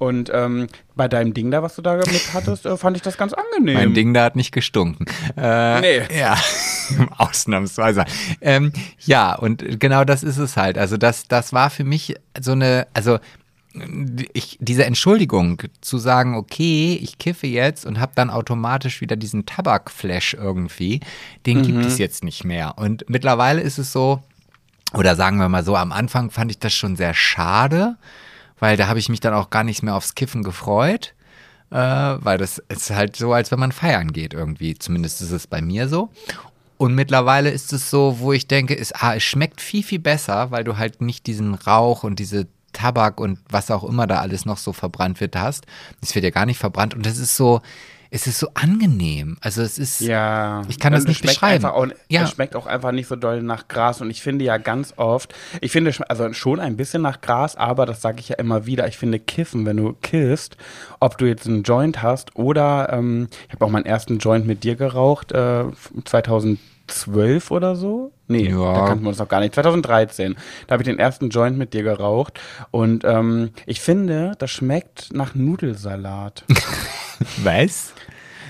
[0.00, 3.18] Und ähm, bei deinem Ding da, was du da mit hattest, äh, fand ich das
[3.18, 3.74] ganz angenehm.
[3.74, 5.04] Mein Ding da hat nicht gestunken.
[5.36, 6.18] Äh, Nee.
[6.18, 6.38] Ja,
[7.18, 8.06] ausnahmsweise.
[8.40, 10.78] Ähm, ja, und genau das ist es halt.
[10.78, 13.18] Also das, das war für mich so eine, also
[14.32, 19.44] ich, diese Entschuldigung zu sagen, okay, ich kiffe jetzt und habe dann automatisch wieder diesen
[19.44, 21.00] Tabakflash irgendwie,
[21.44, 22.78] den gibt es jetzt nicht mehr.
[22.78, 24.22] Und mittlerweile ist es so,
[24.94, 27.96] oder sagen wir mal so, am Anfang fand ich das schon sehr schade,
[28.60, 31.14] weil da habe ich mich dann auch gar nicht mehr aufs Kiffen gefreut,
[31.70, 34.78] äh, weil das ist halt so, als wenn man feiern geht irgendwie.
[34.78, 36.10] Zumindest ist es bei mir so.
[36.76, 40.50] Und mittlerweile ist es so, wo ich denke, es, ah, es schmeckt viel, viel besser,
[40.50, 44.46] weil du halt nicht diesen Rauch und diese Tabak und was auch immer da alles
[44.46, 45.66] noch so verbrannt wird hast.
[46.00, 47.60] Es wird ja gar nicht verbrannt und das ist so,
[48.12, 49.36] es ist so angenehm.
[49.40, 50.62] Also es ist, Ja.
[50.68, 51.64] Ich kann das nicht beschreiben.
[51.64, 52.24] Auch, Ja.
[52.24, 54.00] Es schmeckt auch einfach nicht so doll nach Gras.
[54.00, 57.86] Und ich finde ja ganz oft, ich finde also schon ein bisschen nach Gras, aber
[57.86, 60.56] das sage ich ja immer wieder, ich finde Kiffen, wenn du kiffst,
[60.98, 64.64] ob du jetzt einen Joint hast oder, ähm, ich habe auch meinen ersten Joint mit
[64.64, 65.64] dir geraucht, äh,
[66.04, 68.12] 2012 oder so.
[68.26, 68.72] Nee, Ja.
[68.74, 69.54] da kannten wir uns noch gar nicht.
[69.54, 70.36] 2013.
[70.66, 72.40] Da habe ich den ersten Joint mit dir geraucht.
[72.70, 76.44] Und ähm, ich finde, das schmeckt nach Nudelsalat.
[77.44, 77.92] was?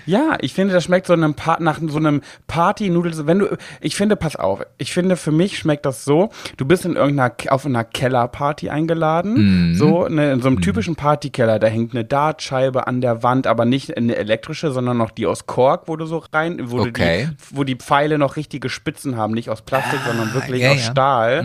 [0.07, 3.27] Ja, ich finde, das schmeckt so einem pa nach so einem Party-Nudel.
[3.27, 6.85] Wenn du, ich finde, pass auf, ich finde, für mich schmeckt das so, du bist
[6.85, 9.75] in irgendeiner, auf einer Kellerparty eingeladen, Mhm.
[9.75, 13.65] so ne, in so einem typischen Partykeller, da hängt eine Dartscheibe an der Wand, aber
[13.65, 17.27] nicht eine elektrische, sondern noch die aus Kork, wo du so rein, wo Okay.
[17.27, 20.71] du die, wo die Pfeile noch richtige Spitzen haben, nicht aus Plastik, sondern wirklich ja,
[20.73, 20.91] aus ja.
[20.91, 21.45] Stahl.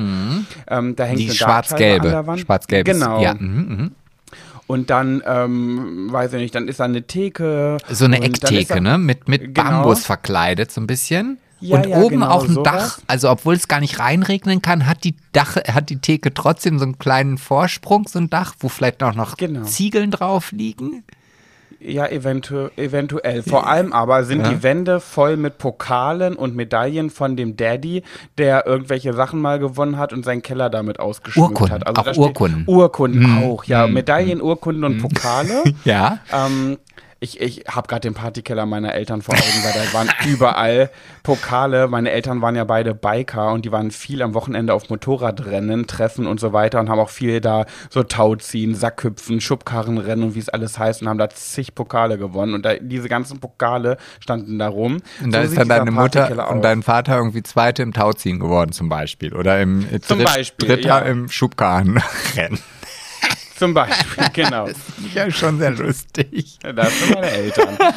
[0.67, 2.09] Ähm, da hängt Die eine Dartscheibe an schwarz-gelbe.
[2.09, 2.39] der Wand.
[2.41, 2.87] Schwarz-gelb.
[2.87, 3.21] ist- Genau.
[3.21, 3.91] Ja, mhm, mhm.
[4.67, 7.77] Und dann, ähm, weiß ich nicht, dann ist da eine Theke.
[7.89, 8.97] So eine da- Ecktheke, ne?
[8.97, 9.69] Mit, mit Genau.
[9.69, 11.37] Bambus verkleidet so ein bisschen.
[11.61, 12.73] Ja, und ja, oben genau, auch ein sowas.
[12.73, 12.99] Dach.
[13.07, 16.85] Also obwohl es gar nicht reinregnen kann, hat die Dach, hat die Theke trotzdem so
[16.85, 19.63] einen kleinen Vorsprung, so ein Dach, wo vielleicht auch noch Genau.
[19.63, 21.03] Ziegeln drauf liegen.
[21.87, 23.43] Ja, eventu eventuell.
[23.43, 24.49] Vor allem aber sind Ja.
[24.49, 28.03] die Wände voll mit Pokalen und Medaillen von dem Daddy,
[28.37, 31.97] der irgendwelche Sachen mal gewonnen hat und seinen Keller damit ausgeschmückt Urkunden, hat.
[31.97, 32.63] Also auch Urkunden.
[32.67, 33.87] Urkunden auch, ja.
[33.87, 35.63] Medaillen, Urkunden und Pokale.
[35.85, 36.19] Ja.
[36.33, 36.77] Ähm,
[37.25, 40.89] ich ich habe gerade den Partykeller meiner Eltern vor Augen, weil da waren überall
[41.23, 41.87] Pokale.
[41.87, 46.27] Meine Eltern waren ja beide Biker und die waren viel am Wochenende auf Motorradrennen, Treffen
[46.27, 50.49] und so weiter und haben auch viel da so Tauziehen, Sackhüpfen, Schubkarrenrennen und wie es
[50.49, 52.53] alles heißt und haben da zig Pokale gewonnen.
[52.53, 55.01] Und da, diese ganzen Pokale standen da rum.
[55.23, 58.71] Und da So ist dann deine Mutter und dein Vater irgendwie Zweite im Tauziehen geworden
[58.71, 59.33] zum Beispiel.
[59.33, 60.99] Oder im Zum Dritt, Beispiel, Dritter ja.
[60.99, 62.59] im Schubkarrenrennen.
[63.57, 64.67] Zum Beispiel, genau.
[65.13, 66.57] Ja, schon sehr lustig.
[66.61, 67.77] Das sind meine Eltern.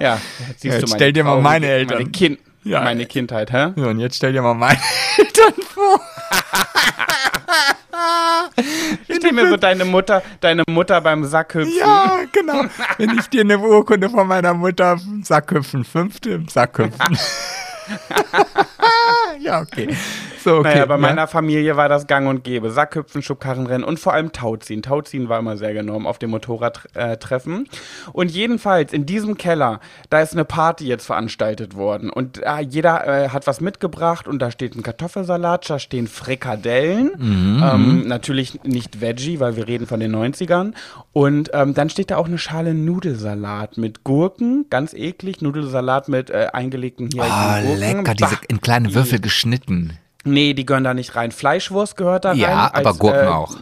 [0.00, 0.18] Ja,
[0.58, 1.98] siehst Jetzt du meine stell dir mal meine Eltern.
[1.98, 2.82] Meine, kind, Ja.
[2.82, 3.72] meine Kindheit, hä?
[3.76, 4.78] So, und jetzt stell dir mal meine
[5.18, 6.00] Eltern vor.
[9.04, 11.72] Stell mir so deine Mutter, deine Mutter beim Sackhüpfen.
[11.78, 12.64] Ja, genau.
[12.98, 17.18] Wenn ich dir eine Urkunde von meiner Mutter Sackhüpfen, fünfte im Sackhüpfen.
[19.40, 19.96] ja, okay.
[20.48, 20.68] So, okay.
[20.74, 20.98] Naja, bei ja.
[21.00, 22.70] meiner Familie war das gang und gäbe.
[22.70, 24.82] Sackhüpfen, Schubkarrenrennen und vor allem Tauziehen.
[24.82, 27.68] Tauziehen war immer sehr genommen auf dem Motorradtreffen.
[28.12, 29.80] Und jedenfalls in diesem Keller,
[30.10, 32.10] da ist eine Party jetzt veranstaltet worden.
[32.10, 37.12] Und äh, jeder äh, hat was mitgebracht und da steht ein Kartoffelsalat, da stehen Frikadellen.
[37.20, 40.72] Ähm, natürlich nicht Veggie, weil wir reden von den 90ern.
[41.12, 45.42] Und ähm, dann steht da auch eine Schale Nudelsalat mit Gurken, ganz eklig.
[45.42, 47.78] Nudelsalat mit äh, eingelegten hier Oh, Gurken.
[47.78, 48.40] lecker, diese Bah.
[48.48, 49.98] in kleine Würfel geschnitten.
[50.24, 51.30] Nee, die gehören da nicht rein.
[51.30, 52.38] Fleischwurst gehört da rein.
[52.38, 53.56] Ja, aber Gurken äh, auch.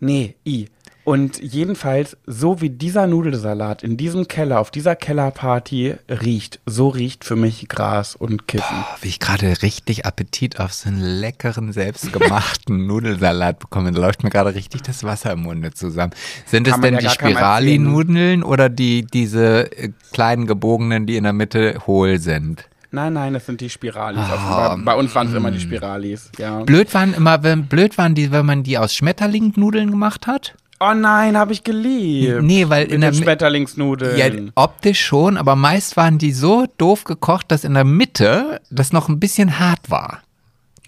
[0.00, 0.68] Nee, i.
[1.06, 7.24] Und jedenfalls, so wie dieser Nudelsalat in diesem Keller, auf dieser Kellerparty riecht, so riecht
[7.24, 8.76] für mich Gras und Kiffen.
[8.76, 13.92] Oh, wie ich gerade richtig Appetit auf so einen leckeren, selbstgemachten Nudelsalat bekomme.
[13.92, 16.12] Da läuft mir gerade richtig das Wasser im Munde zusammen.
[16.44, 17.08] Sind es denn ja die?
[17.08, 22.68] Spirali-Nudeln oder die, diese äh, kleinen gebogenen, die in der Mitte hohl sind?
[22.90, 24.20] Nein, nein, das sind die Spiralis.
[24.20, 26.62] Also bei, bei uns waren es immer die Spiralis, ja.
[26.62, 30.54] Blöd waren immer, wenn, blöd waren die, wenn man die aus Schmetterlingnudeln gemacht hat.
[30.78, 32.42] Oh nein, habe ich geliebt.
[32.42, 34.18] Nee, weil Mit in der Schmetterlingsnudeln.
[34.18, 38.92] Ja, optisch schon, aber meist waren die so doof gekocht, dass in der Mitte das
[38.92, 40.22] noch ein bisschen hart war.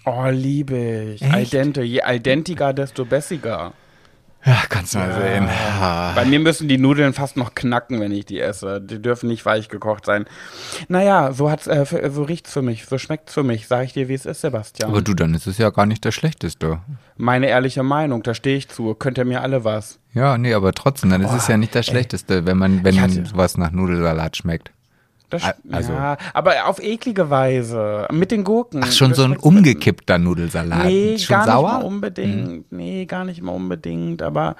[0.05, 1.21] oh, liebe ich.
[1.23, 1.33] Echt?
[1.33, 1.81] Al dente.
[1.81, 3.73] Je al dentiger, desto bessiger.
[4.45, 5.49] Ja, kannst du mal sehen.
[5.49, 6.13] Ah.
[6.15, 8.79] Bei mir müssen die Nudeln fast noch knacken, wenn ich die esse.
[8.79, 10.25] Die dürfen nicht weich gekocht sein.
[10.87, 13.67] Naja, so hat's, äh, für, so riecht's für mich, so schmeckt's für mich.
[13.67, 14.89] Sag ich dir, wie es ist, Sebastian.
[14.89, 16.79] Aber du, dann ist es ja gar nicht das Schlechteste.
[17.17, 18.93] Meine ehrliche Meinung, da stehe ich zu.
[18.95, 19.99] Könnt ihr mir alle was?
[20.13, 23.25] Ja, nee, aber trotzdem, dann ist es ja nicht das Schlechteste, wenn man, wenn hatte-
[23.25, 24.71] sowas nach Nudelsalat schmeckt.
[25.29, 28.07] Das, also- ja, aber auf eklige Weise.
[28.11, 28.81] Mit den Gurken.
[28.83, 30.85] Ach, schon Das so ein umgekippter Nudelsalat.
[30.85, 31.71] Nee, schon gar sauer?
[31.73, 32.71] nicht mal unbedingt.
[32.71, 34.55] Nee, gar nicht mal unbedingt, aber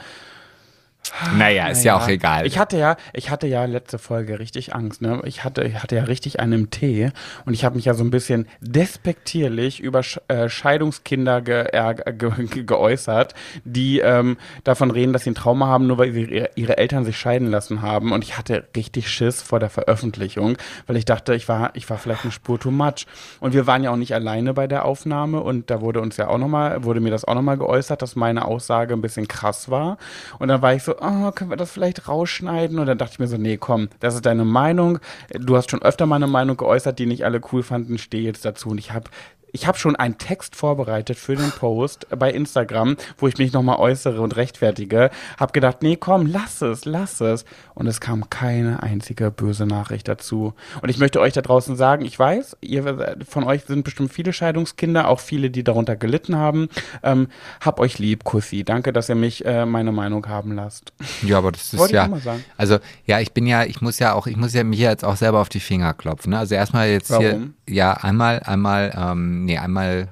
[1.38, 2.45] Naja, ist ja auch egal.
[2.45, 5.02] Ich hatte ja, ich hatte ja letzte Folge richtig Angst.
[5.02, 5.22] Ne?
[5.26, 7.12] Ich hatte, ich hatte ja richtig einen im Tee
[7.45, 11.95] und ich habe mich ja so ein bisschen despektierlich über Sch äh, Scheidungskinder ge äh,
[12.13, 16.45] ge ge geäußert, die ähm, davon reden, dass sie ein Trauma haben, nur weil sie
[16.56, 18.12] ihre, Eltern sich scheiden lassen haben.
[18.12, 21.98] Und ich hatte richtig Schiss vor der Veröffentlichung, weil ich dachte, ich war, ich war
[21.98, 23.06] vielleicht eine Spur too much.
[23.39, 26.28] Und wir waren ja auch nicht alleine bei der Aufnahme und da wurde uns ja
[26.28, 29.69] auch noch mal, wurde mir das auch nochmal geäußert, dass meine Aussage ein bisschen krass
[29.69, 29.98] war.
[30.38, 32.80] Und dann war ich so, oh, können wir das vielleicht rausschneiden?
[32.80, 35.00] Und dann dachte ich mir so, nee, komm, das ist deine Meinung.
[35.32, 38.46] Du hast schon öfter mal eine Meinung geäußert, die nicht alle cool fanden, steh jetzt
[38.46, 38.70] dazu.
[38.70, 39.10] Und ich habe
[39.52, 43.78] ich habe schon einen Text vorbereitet für den Post bei Instagram, wo ich mich nochmal
[43.78, 45.10] äußere und rechtfertige.
[45.38, 47.46] Hab gedacht, nee, komm, lass es, lass es.
[47.74, 50.54] Und es kam keine einzige böse Nachricht dazu.
[50.82, 54.34] Und ich möchte euch da draußen sagen, ich weiß, ihr von euch sind bestimmt viele
[54.34, 56.70] Scheidungskinder, auch viele, die darunter gelitten haben.
[57.04, 57.28] Ähm,
[57.62, 58.64] hab euch lieb, Kussi.
[58.64, 60.94] Danke, dass ihr mich äh, meine Meinung haben lasst.
[61.24, 62.06] Ja, aber das ist Wollte ja.
[62.06, 62.44] auch mal sagen.
[62.58, 65.16] Also, ja, ich bin ja, ich muss ja auch, ich muss ja mir jetzt auch
[65.16, 66.32] selber auf die Finger klopfen.
[66.32, 66.40] Ne?
[66.40, 67.54] Also erstmal jetzt Warum?
[67.66, 70.10] hier, ja, einmal, einmal, ähm, nee, einmal,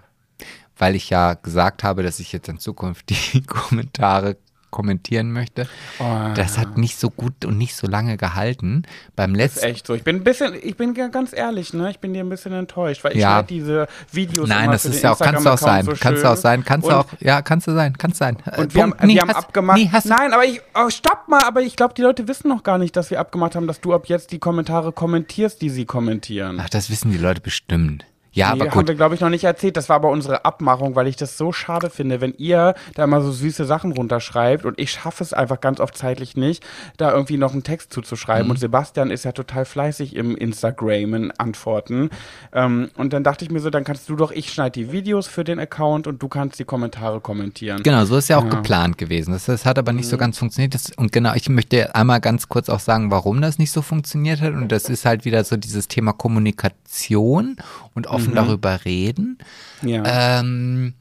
[0.78, 4.38] weil ich ja gesagt habe, dass ich jetzt in Zukunft die Kommentare
[4.70, 5.66] kommentieren möchte.
[5.98, 6.04] Oh,
[6.36, 8.84] Das hat nicht so gut und nicht so lange gehalten.
[9.16, 9.94] Beim ist letzten echt so.
[9.96, 11.90] Ich bin ein bisschen, ich bin ganz ehrlich, ne?
[11.90, 13.32] Ich bin dir ein bisschen enttäuscht, weil ich Ja.
[13.32, 15.86] schneide diese Videos Nein, das ist ja auch, kannst du auch sein.
[15.86, 16.66] so kannst du auch sein.
[16.66, 17.98] Kannst du auch, ja, kannst du sein.
[17.98, 18.38] Kannst sein.
[18.46, 18.94] Äh, Und wir haben.
[19.04, 19.78] Nee, wir haben hast- abgemacht.
[19.80, 20.60] Nee, Nein, aber ich.
[20.76, 23.56] Oh, stopp mal, aber ich glaube, die Leute wissen noch gar nicht, dass wir abgemacht
[23.56, 26.60] haben, dass du ab jetzt die Kommentare kommentierst, die sie kommentieren.
[26.62, 28.06] Ach, das wissen die Leute bestimmt.
[28.38, 28.88] Ja, Nee, aber haben gut.
[28.88, 29.76] wir, glaube ich, noch nicht erzählt.
[29.78, 33.22] Das war aber unsere Abmachung, weil ich das so schade finde, wenn ihr da immer
[33.22, 36.64] so süße Sachen runterschreibt und ich schaffe es einfach ganz oft zeitlich nicht,
[36.98, 38.46] da irgendwie noch einen Text zuzuschreiben.
[38.46, 38.52] Mhm.
[38.52, 42.10] Und Sebastian ist ja total fleißig im Instagram in Antworten.
[42.54, 45.28] Ähm, und dann dachte ich mir so, dann kannst du doch, ich schneide die Videos
[45.28, 47.82] für den Account und du kannst die Kommentare kommentieren.
[47.84, 49.32] Genau, so ist ja auch geplant gewesen.
[49.32, 50.10] Das, das hat aber nicht Mhm.
[50.12, 50.74] so ganz funktioniert.
[50.76, 54.42] Das, und genau, ich möchte einmal ganz kurz auch sagen, warum das nicht so funktioniert
[54.42, 54.54] hat.
[54.54, 57.58] Und das ist halt wieder so dieses Thema Kommunikation
[57.96, 59.38] und offen darüber reden.
[59.82, 59.90] Mhm.
[59.90, 60.40] Ja.
[60.40, 60.94] Ähm,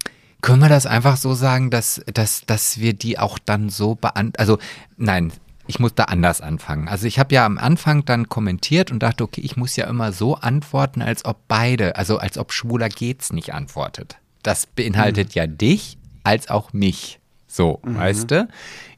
[0.42, 4.38] können wir das einfach so sagen, dass, dass, dass wir die auch dann so beantworten?
[4.38, 4.58] Also,
[4.96, 5.32] nein,
[5.66, 6.88] ich muss da anders anfangen.
[6.88, 10.12] Also ich habe ja am Anfang dann kommentiert und dachte, okay, ich muss ja immer
[10.12, 14.18] so antworten, als ob beide, also als ob Schwuler geht's nicht antwortet.
[14.42, 17.18] Das beinhaltet ja dich als auch mich.
[17.48, 18.48] So, weißt du?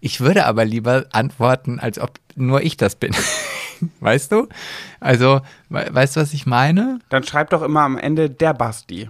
[0.00, 3.14] Ich würde aber lieber antworten, als ob nur ich das bin.
[4.00, 4.48] weißt du?
[5.00, 6.98] Also, we weißt du, was ich meine?
[7.08, 9.08] Dann schreib doch immer am Ende der Basti.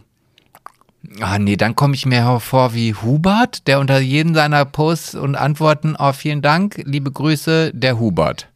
[1.20, 5.37] Ah, nee, dann komme ich mir hervor wie Hubert, der unter jedem seiner Posts und
[5.37, 8.48] Antworten, oh, vielen Dank, liebe Grüße, der Hubert.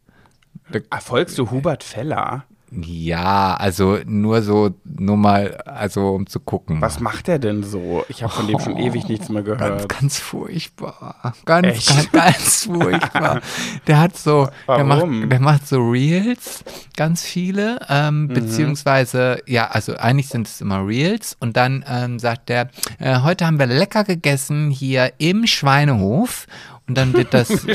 [0.89, 2.45] Erfolgst du Hubert Feller?
[2.81, 6.81] Ja, also nur so, nur mal, also um zu gucken.
[6.81, 8.03] Was macht er denn so?
[8.09, 9.89] Ich habe von dem schon ewig nichts mehr Ganz, gehört.
[9.89, 11.35] ganz furchtbar.
[11.45, 11.87] Ganz, Echt?
[11.87, 13.41] ganz, ganz furchtbar.
[13.85, 15.19] Der hat so, der Warum?
[15.21, 16.63] macht, der macht so Reels,
[16.97, 18.27] ganz viele, ähm, Mhm.
[18.29, 23.45] beziehungsweise, ja, also eigentlich sind es immer Reels und dann ähm, sagt der, äh, heute
[23.45, 26.47] haben wir lecker gegessen hier im Schweinehof
[26.85, 27.47] und dann wird das,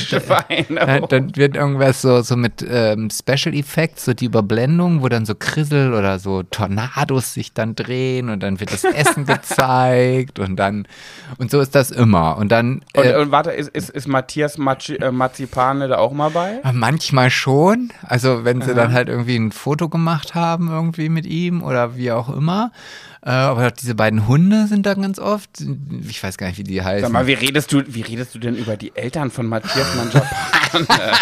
[0.68, 5.24] dann, dann wird irgendwas so, so mit ähm, Special Effects, so die Überblendung, wo dann
[5.24, 10.56] so Krissel oder so Tornados sich dann drehen und dann wird das Essen gezeigt und
[10.56, 10.86] dann,
[11.38, 12.36] und so ist das immer.
[12.36, 16.12] Und dann, Und, äh, und warte, ist, ist, ist Matthias Maci, äh, Marzipane da auch
[16.12, 16.60] mal bei?
[16.74, 21.62] manchmal schon, also wenn sie dann halt irgendwie ein Foto gemacht haben irgendwie mit ihm
[21.62, 22.72] oder wie auch immer.
[23.22, 25.50] Äh, aber diese beiden Hunde sind da ganz oft.
[26.08, 27.02] Ich weiß gar nicht, wie die heißen.
[27.02, 31.12] Sag mal, wie redest du, wie redest du denn über die Eltern von Matthias Manjapane?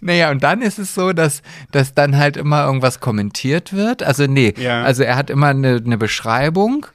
[0.00, 4.04] Naja, und dann ist es so, dass, dass dann halt immer irgendwas kommentiert wird.
[4.04, 4.84] Also nee, Ja.
[4.84, 6.86] also er hat immer eine, eine Beschreibung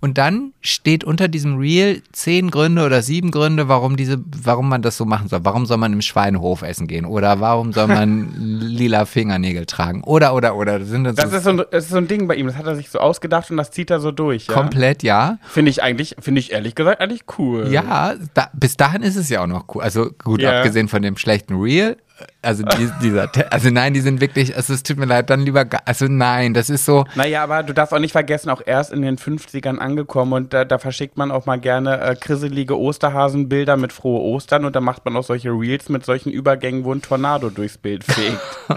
[0.00, 4.82] und dann steht unter diesem Reel zehn Gründe oder sieben Gründe, warum diese, warum man
[4.82, 5.40] das so machen soll.
[5.44, 7.06] Warum soll man im Schweinehof essen gehen?
[7.06, 10.04] Oder warum soll man lila Fingernägel tragen?
[10.04, 10.78] Oder, oder, oder.
[10.78, 12.46] Das sind dann Das so ist so, ein, das ist so ein Ding bei ihm,
[12.46, 14.46] das hat er sich so ausgedacht und das zieht er so durch.
[14.48, 14.54] Ja?
[14.54, 15.38] komplett, ja.
[15.48, 17.68] Finde ich eigentlich, finde ich ehrlich gesagt eigentlich cool.
[17.72, 19.82] Ja, da, bis dahin ist es ja auch noch cool.
[19.82, 20.58] Also gut, Ja.
[20.58, 21.96] abgesehen von dem schlechten Reel.
[22.40, 25.66] Also die, dieser, also nein, die sind wirklich, also es tut mir leid, dann lieber,
[25.84, 29.02] also nein, das ist so, Naja, aber du darfst auch nicht vergessen, auch erst in
[29.02, 33.92] den 50ern angekommen und da, da verschickt man auch mal gerne äh, krisselige Osterhasenbilder mit
[33.92, 37.50] frohe Ostern und dann macht man auch solche Reels mit solchen Übergängen, wo ein Tornado
[37.50, 38.40] durchs Bild fegt.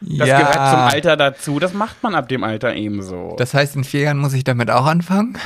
[0.00, 0.40] Das ja.
[0.40, 3.36] gehört zum Alter dazu, das macht man ab dem Alter ebenso.
[3.38, 5.38] Das heißt, in vier Jahren muss ich damit auch anfangen?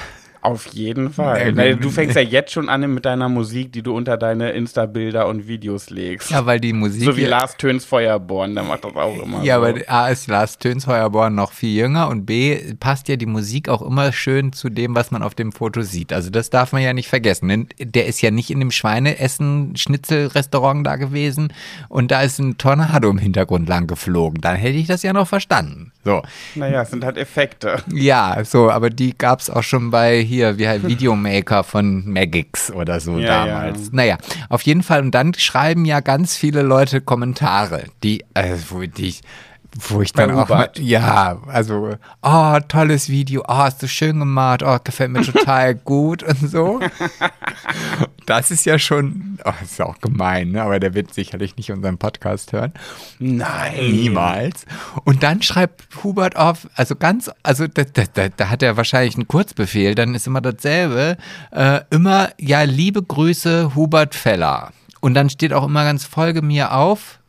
[0.44, 1.54] Auf jeden Fall.
[1.54, 5.26] Nee, du fängst ja jetzt schon an mit deiner Musik, die du unter deine Insta-Bilder
[5.26, 6.30] und Videos legst.
[6.30, 7.02] Ja, weil die Musik.
[7.02, 9.42] so wie Lars Töns Feuerborn, der macht das auch immer.
[9.42, 9.64] Ja, so.
[9.64, 13.80] aber A ist Lars Tönsheuerborn noch viel jünger und B passt ja die Musik auch
[13.80, 16.12] immer schön zu dem, was man auf dem Foto sieht.
[16.12, 17.48] Also das darf man ja nicht vergessen.
[17.48, 21.54] Denn der ist ja nicht in dem Schweineessen-Schnitzel-Restaurant da gewesen
[21.88, 24.42] und da ist ein Tornado im Hintergrund lang geflogen.
[24.42, 25.93] Dann hätte ich das ja noch verstanden.
[26.04, 26.22] So.
[26.54, 27.82] Naja, es sind halt Effekte.
[27.92, 32.70] Ja, so, aber die gab es auch schon bei hier, wie halt Videomaker von Magix
[32.70, 33.84] oder so Ja, damals.
[33.84, 33.88] ja.
[33.92, 34.18] Naja,
[34.50, 35.00] auf jeden Fall.
[35.00, 38.24] Und dann schreiben ja ganz viele Leute Kommentare, die,
[38.68, 39.20] wo, die ich-
[39.76, 44.62] wo ich dann auch mal, ja, also, oh, tolles Video, oh, hast du schön gemacht,
[44.62, 46.80] oh, gefällt mir total gut und so.
[48.26, 50.62] Das ist ja schon, oh, ist auch gemein, ne?
[50.62, 52.72] aber der wird sicherlich nicht unseren Podcast hören.
[53.18, 53.90] Nein.
[53.90, 54.64] Niemals.
[55.04, 59.16] Und dann schreibt Hubert auf, also ganz, also da, da, da, da hat er wahrscheinlich
[59.16, 61.18] einen Kurzbefehl, dann ist immer dasselbe.
[61.50, 64.72] Äh, immer, ja, liebe Grüße, Hubert Feller.
[65.00, 67.20] Und dann steht auch immer ganz Folge mir auf.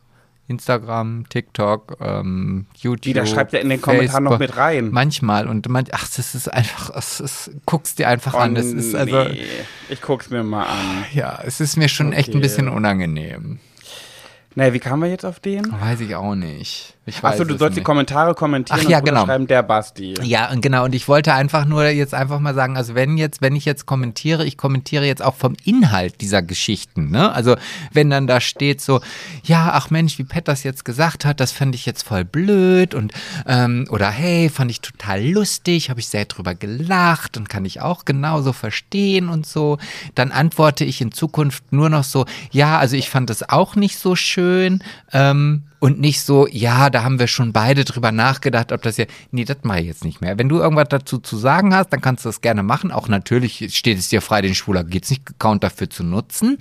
[0.48, 3.14] Instagram, TikTok, ähm, YouTube.
[3.14, 4.90] Da schreibt er in den Kommentaren noch mit rein.
[4.92, 5.48] Manchmal.
[5.48, 8.54] Und man, ach, das ist einfach, es ist, guck's dir einfach an.
[8.54, 9.42] Das ist also, nee.
[9.88, 11.04] Ich guck's mir mal an.
[11.12, 12.40] ja, es ist mir schon echt ein Okay.
[12.42, 13.58] bisschen unangenehm.
[14.54, 15.70] Naja, wie kamen wir jetzt auf den?
[15.80, 16.95] Weiß ich auch nicht.
[17.08, 17.86] Ich weiß Achso, du es sollst die nicht.
[17.86, 19.24] Kommentare kommentieren Ach ja, und genau.
[19.24, 20.14] schreiben der Basti.
[20.22, 20.84] Ja, und genau.
[20.84, 23.86] Und ich wollte einfach nur jetzt einfach mal sagen, also wenn jetzt, wenn ich jetzt
[23.86, 27.30] kommentiere, ich kommentiere jetzt auch vom Inhalt dieser Geschichten, ne?
[27.32, 27.54] Also
[27.92, 29.00] wenn dann da steht so,
[29.44, 32.92] ja, ach Mensch, wie Pat das jetzt gesagt hat, das fand ich jetzt voll blöd
[32.92, 33.12] und
[33.46, 37.80] ähm, oder hey, fand ich total lustig, habe ich sehr drüber gelacht und kann ich
[37.80, 39.78] auch genauso verstehen und so,
[40.16, 43.96] dann antworte ich in Zukunft nur noch so, ja, also ich fand das auch nicht
[43.96, 44.82] so schön.
[45.12, 49.04] Ähm, und nicht so, ja, da haben wir schon beide drüber nachgedacht, ob das ja.
[49.30, 50.36] Nee, das mache ich jetzt nicht mehr.
[50.36, 52.90] Wenn du irgendwas dazu zu sagen hast, dann kannst du das gerne machen.
[52.90, 56.58] Auch natürlich steht es dir frei, den schwuler geht's nicht Account dafür zu nutzen.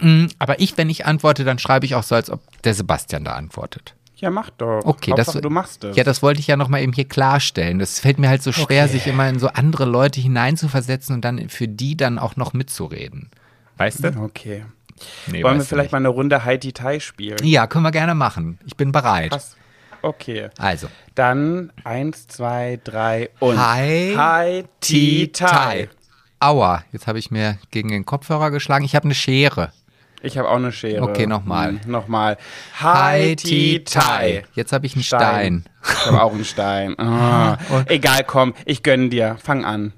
[0.00, 3.24] Mm, Aber ich, wenn ich antworte, dann schreibe ich auch so, als ob der Sebastian
[3.24, 3.96] da antwortet.
[4.14, 4.82] Ja, mach doch.
[4.84, 5.96] Okay, das, du machst es.
[5.96, 7.80] Ja, das wollte ich ja nochmal eben hier klarstellen.
[7.80, 8.92] Das fällt mir halt so schwer, Okay.
[8.92, 13.28] sich immer in so andere Leute hineinzuversetzen und dann für die dann auch noch mitzureden.
[13.76, 14.16] Weißt du?
[14.22, 14.64] Okay.
[15.26, 15.92] Nee, Wollen wir vielleicht nicht.
[15.92, 17.38] mal eine Runde Haiti Tai spielen?
[17.42, 18.58] Ja, können wir gerne machen.
[18.66, 19.30] Ich bin bereit.
[19.30, 19.56] Pass.
[20.02, 20.48] Okay.
[20.58, 20.88] Also.
[21.14, 25.88] Dann eins, zwei, drei und Hi, Haiti Tai.
[26.40, 28.84] Aua, jetzt habe ich mir gegen den Kopfhörer geschlagen.
[28.84, 29.72] Ich habe eine Schere.
[30.22, 31.02] Ich habe auch eine Schere.
[31.02, 31.80] Okay, nochmal.
[31.82, 32.36] Hm, nochmal.
[32.78, 34.44] Haiti Tai.
[34.54, 35.64] Jetzt habe ich einen Stein.
[35.82, 36.94] Ich habe auch einen Stein.
[36.94, 39.36] Und- Egal, komm, ich gönn dir.
[39.42, 39.92] Fang an.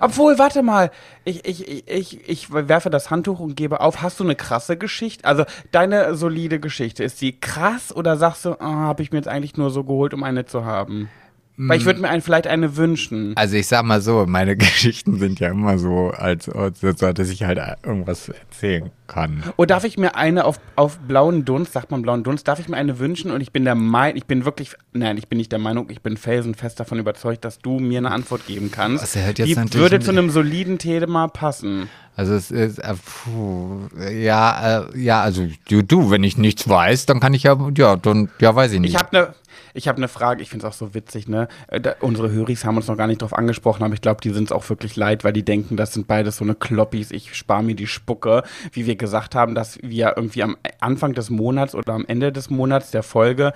[0.00, 0.90] Obwohl, warte mal,
[1.24, 4.02] ich, ich, ich, ich, werfe das Handtuch und gebe auf.
[4.02, 5.24] Hast du eine krasse Geschichte?
[5.24, 9.28] Also deine solide Geschichte, ist die krass oder sagst du, ah, habe ich mir jetzt
[9.28, 11.08] eigentlich nur so geholt, um eine zu haben?
[11.56, 13.32] Weil ich würde mir ein, vielleicht eine wünschen.
[13.36, 17.60] Also ich sag mal so, meine Geschichten sind ja immer so, als, dass ich halt
[17.84, 19.42] irgendwas erzählen kann.
[19.56, 22.68] Oder darf ich mir eine auf, auf blauen Dunst, sagt man blauen Dunst, darf ich
[22.68, 23.30] mir eine wünschen?
[23.30, 26.00] Und ich bin der Meinung, ich bin wirklich, nein, ich bin nicht der Meinung, ich
[26.00, 29.02] bin felsenfest davon überzeugt, dass du mir eine Antwort geben kannst.
[29.02, 31.88] Das hört jetzt die natürlich würde zu einem soliden Thema passen.
[32.14, 37.06] Also es ist, äh, puh, ja, äh, ja, also du, du, wenn ich nichts weiß,
[37.06, 38.94] dann kann ich ja, ja, dann, ja, weiß ich nicht.
[38.94, 39.34] Ich habe eine
[39.74, 41.48] ich hab ne Frage, ich finde es auch so witzig, ne?
[41.68, 44.30] Äh, Da, unsere Höris haben uns noch gar nicht drauf angesprochen, aber ich glaube, die
[44.30, 47.34] sind es auch wirklich leid, weil die denken, das sind beides so eine Kloppis, ich
[47.34, 51.74] spare mir die Spucke, wie wir gesagt haben, dass wir irgendwie am Anfang des Monats
[51.74, 53.52] oder am Ende des Monats der Folge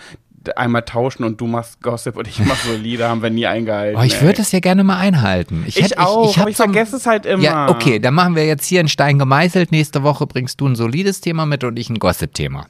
[0.54, 3.98] einmal tauschen und du machst Gossip und ich mach solide, haben wir nie eingehalten.
[4.00, 5.64] Oh, ich würde das ja gerne mal einhalten.
[5.66, 7.42] Ich, hätt- auch, aber ich so- vergesse es halt immer.
[7.42, 9.72] Ja, okay, dann machen wir jetzt hier einen Stein gemeißelt.
[9.72, 12.66] Nächste Woche bringst du ein solides Thema mit und ich ein Gossip-Thema.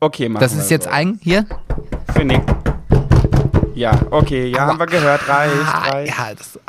[0.00, 0.90] Okay, machen Das wir ist jetzt so.
[0.90, 1.46] ein, hier?
[2.14, 2.73] Finde ich.
[3.74, 6.16] Ja, okay, ja, haben wir gehört, reicht, Ah, reicht.
[6.16, 6.60] ja, das,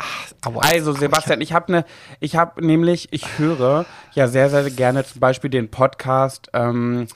[0.44, 0.60] aua.
[0.62, 1.84] Also Sebastian, ich habe ne,
[2.18, 7.06] ich habe nämlich, ich höre ja sehr, sehr gerne zum Beispiel den Podcast ähm,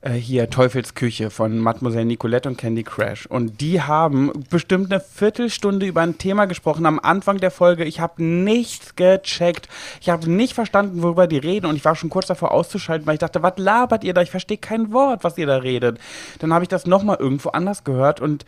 [0.00, 5.00] äh, hier Teufels Küche von Mademoiselle Nicolette und Candy Crash und die haben bestimmt eine
[5.00, 7.82] Viertelstunde über ein Thema gesprochen am Anfang der Folge.
[7.84, 9.68] Ich habe nichts gecheckt,
[10.00, 13.14] ich habe nicht verstanden, worüber die reden und ich war schon kurz davor auszuschalten, weil
[13.14, 14.22] ich dachte, was labert ihr da?
[14.22, 15.98] Ich verstehe kein Wort, was ihr da redet.
[16.38, 18.44] Dann habe ich das noch mal irgendwo anders gehört und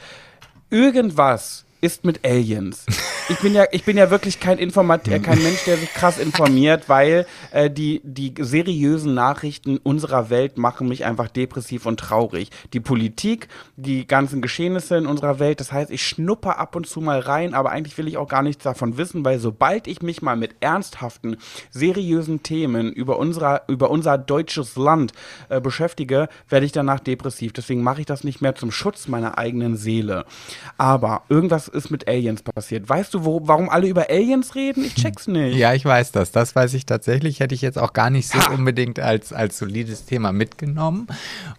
[0.74, 2.86] irgendwas ist mit Aliens.
[3.28, 6.18] Ich bin ja, ich bin ja wirklich kein Informat äh, kein Mensch, der sich krass
[6.18, 12.48] informiert, weil äh, die, die seriösen Nachrichten unserer Welt machen mich einfach depressiv und traurig.
[12.72, 17.02] Die Politik, die ganzen Geschehnisse in unserer Welt, das heißt, ich schnupper ab und zu
[17.02, 20.22] mal rein, aber eigentlich will ich auch gar nichts davon wissen, weil sobald ich mich
[20.22, 21.36] mal mit ernsthaften,
[21.70, 25.12] seriösen Themen über, unserer, über unser deutsches Land
[25.50, 27.52] äh, beschäftige, werde ich danach depressiv.
[27.52, 30.24] Deswegen mache ich das nicht mehr zum Schutz meiner eigenen Seele.
[30.78, 32.88] Aber irgendwas ist mit Aliens passiert.
[32.88, 34.84] Weißt du, wo, warum alle über Aliens reden?
[34.84, 35.56] Ich check's nicht.
[35.56, 36.32] Ja, ich weiß das.
[36.32, 37.40] Das weiß ich tatsächlich.
[37.40, 38.52] Hätte ich jetzt auch gar nicht so Ha!
[38.52, 41.06] unbedingt als, als solides Thema mitgenommen.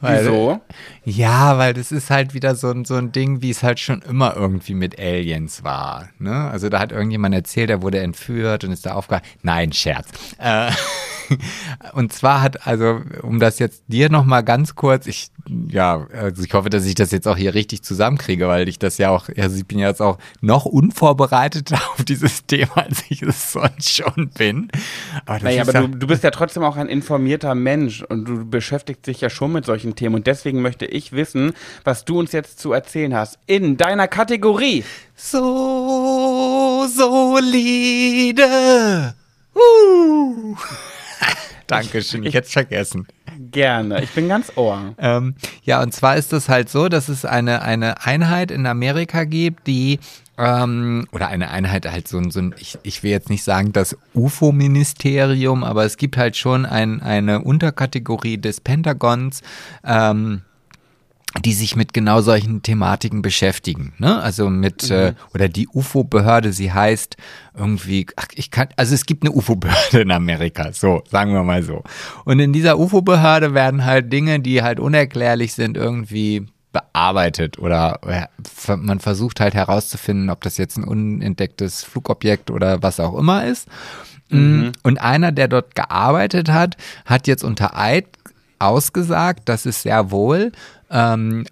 [0.02, 0.62] Weil, Wieso?
[1.04, 4.02] Ja, weil das ist halt wieder so ein, so ein Ding, wie es halt schon
[4.02, 6.10] immer irgendwie mit Aliens war.
[6.20, 6.50] Ne?
[6.50, 9.28] Also da hat irgendjemand erzählt, er wurde entführt und ist da aufgehalten.
[9.44, 10.08] Nein, Scherz.
[10.40, 10.72] Äh,
[11.94, 15.28] und zwar hat, also, um das jetzt dir nochmal ganz kurz, ich,
[15.70, 18.98] ja, also ich hoffe, dass ich das jetzt auch hier richtig zusammenkriege, weil ich das
[18.98, 23.22] ja auch, also ich bin ja jetzt auch noch unvorbereiteter auf dieses Thema, als ich
[23.22, 24.70] es sonst schon bin.
[25.26, 29.08] Aber Naja, aber du, du bist ja trotzdem auch ein informierter Mensch und du beschäftigst
[29.08, 32.60] dich ja schon mit solchen Themen und deswegen möchte ich wissen, was du uns jetzt
[32.60, 34.84] zu erzählen hast in deiner Kategorie.
[35.16, 38.46] so solide.
[39.56, 40.56] Uh.
[41.68, 43.08] Dankeschön, ich hätte es vergessen.
[43.52, 44.94] Gerne, ich bin ganz ohr.
[44.98, 49.24] Ähm, ja, und zwar ist es halt so, dass es eine, eine Einheit in Amerika
[49.24, 50.00] gibt, die
[50.38, 53.74] ähm, oder eine Einheit halt so ein, so ein ich, ich will jetzt nicht sagen
[53.74, 59.42] das UFO-Ministerium, aber es gibt halt schon ein, eine Unterkategorie des Pentagons,
[59.84, 60.42] ähm,
[61.44, 63.94] die sich mit genau solchen Thematiken beschäftigen.
[63.98, 64.22] Ne?
[64.22, 67.18] Also mit, äh, oder die UFO-Behörde, sie heißt
[67.58, 71.64] irgendwie, ach, ich kann, also es gibt eine UFO-Behörde in Amerika, so, sagen wir mal
[71.64, 71.84] so.
[72.24, 78.76] Und in dieser UFO-Behörde werden halt Dinge, die halt unerklärlich sind, irgendwie bearbeitet oder äh,
[78.76, 83.70] man versucht halt herauszufinden, ob das jetzt ein unentdecktes Flugobjekt oder was auch immer ist.
[84.30, 84.74] Mhm.
[84.84, 86.76] Und einer, der dort gearbeitet hat,
[87.06, 88.08] hat jetzt unter Eid
[88.60, 90.52] ausgesagt, dass es sehr wohl
[90.90, 91.46] ähm,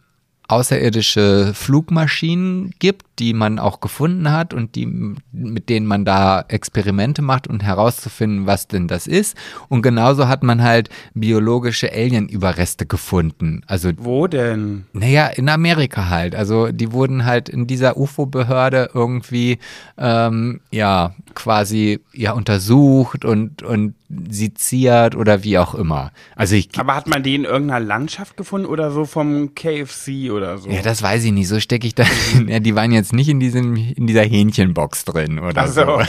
[0.48, 4.88] außerirdische Flugmaschinen gibt, die man auch gefunden hat und die,
[5.32, 9.38] mit denen man da Experimente macht und um herauszufinden, was denn das ist.
[9.70, 13.62] Und genauso hat man halt biologische Alien-Überreste gefunden.
[13.68, 14.86] Also wo denn?
[14.94, 16.36] Naja, in Amerika halt.
[16.36, 19.60] Also die wurden halt in dieser UFO-Behörde irgendwie
[19.98, 23.96] ähm, ja quasi ja untersucht und und
[24.30, 26.12] seziert oder wie auch immer.
[26.36, 30.58] Also ich, Aber hat man die in irgendeiner Landschaft gefunden oder so vom KFC oder
[30.58, 30.70] so?
[30.70, 31.48] Ja, das weiß ich nicht.
[31.48, 32.06] So stecke ich da.
[32.48, 35.84] ja, die waren jetzt nicht in diesem in dieser Hähnchenbox drin oder so.
[35.84, 36.02] So.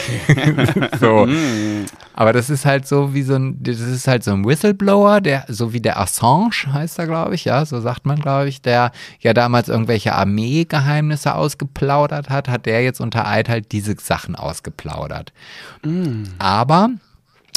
[0.99, 1.25] so.
[1.25, 1.85] Mm.
[2.13, 5.45] Aber das ist halt so wie so ein, das ist halt so ein Whistleblower, der
[5.49, 8.91] so wie der Assange heißt er, glaube ich, ja, so sagt man, glaube ich, der
[9.19, 15.33] ja damals irgendwelche Armeegeheimnisse ausgeplaudert hat, hat der jetzt unter Eid halt diese Sachen ausgeplaudert.
[15.83, 16.23] Mm.
[16.39, 16.89] Aber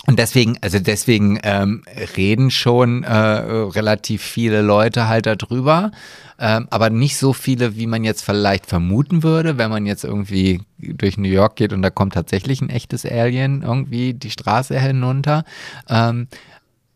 [0.06, 1.82] und deswegen, also deswegen ähm,
[2.16, 5.92] reden schon äh, relativ viele Leute halt darüber,
[6.38, 10.60] ähm, aber nicht so viele, wie man jetzt vielleicht vermuten würde, wenn man jetzt irgendwie
[10.78, 15.44] durch New York geht und da kommt tatsächlich ein echtes Alien irgendwie die Straße hinunter.
[15.88, 16.28] Ähm,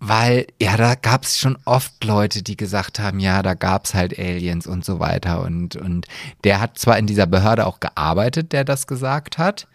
[0.05, 3.95] weil, ja, da gab es schon oft Leute, die gesagt haben, ja, da gab es
[3.95, 5.43] halt Aliens und so weiter.
[5.43, 6.07] Und, und
[6.43, 9.68] der hat zwar in dieser Behörde auch gearbeitet, der das gesagt hat,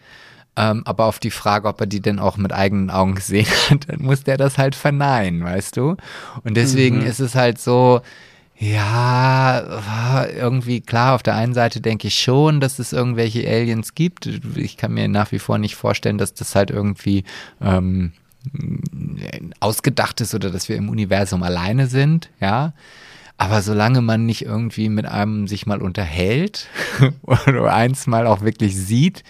[0.58, 3.88] ähm, aber auf die Frage, ob er die denn auch mit eigenen Augen gesehen hat,
[3.88, 5.96] dann muss der das halt verneinen, weißt du?
[6.42, 7.06] Und deswegen mhm.
[7.06, 8.00] ist es halt so,
[8.60, 14.26] ja, irgendwie klar, auf der einen Seite denke ich schon, dass es irgendwelche Aliens gibt.
[14.56, 17.22] Ich kann mir nach wie vor nicht vorstellen, dass das halt irgendwie
[17.60, 18.12] ähm,
[19.60, 22.72] ausgedacht ist oder dass wir im Universum alleine sind, ja.
[23.36, 26.66] Aber solange man nicht irgendwie mit einem sich mal unterhält
[27.22, 29.22] oder eins mal auch wirklich sieht,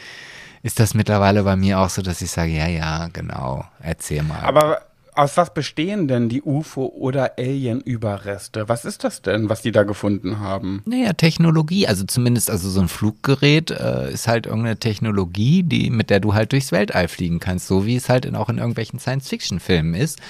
[0.62, 4.41] ist das mittlerweile bei mir auch so, dass ich sage, ja, ja, genau, erzähl mal.
[4.41, 4.81] Aber
[5.19, 8.69] aus was bestehen denn die UFO- oder Alien-Überreste?
[8.69, 10.83] Was ist das denn, was die da gefunden haben?
[10.87, 11.89] Naja, Technologie.
[11.89, 16.35] Also zumindest, also so ein Fluggerät äh, ist halt irgendeine Technologie, die, mit der du
[16.35, 20.21] halt durchs Weltall fliegen kannst, so wie es halt in, auch in irgendwelchen Science-Fiction-Filmen ist.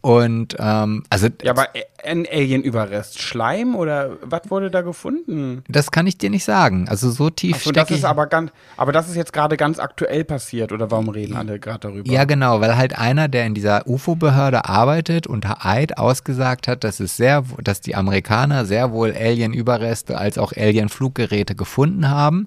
[0.00, 1.28] Und ähm, also.
[1.42, 1.68] Ja, aber
[2.02, 5.62] ein Alien-Überrest, Schleim oder was wurde da gefunden?
[5.68, 6.88] Das kann ich dir nicht sagen.
[6.88, 9.78] Also so tief Ach so, das ist aber ganz, aber das ist jetzt gerade ganz
[9.78, 12.10] aktuell passiert oder warum reden alle gerade darüber?
[12.10, 16.84] Ja, genau, weil halt einer, der in dieser UFO-Behörde Behörde arbeitet, unter Eid ausgesagt hat,
[16.84, 22.46] dass es sehr, dass die Amerikaner sehr wohl Alien-Überreste als auch Alien-Fluggeräte gefunden haben,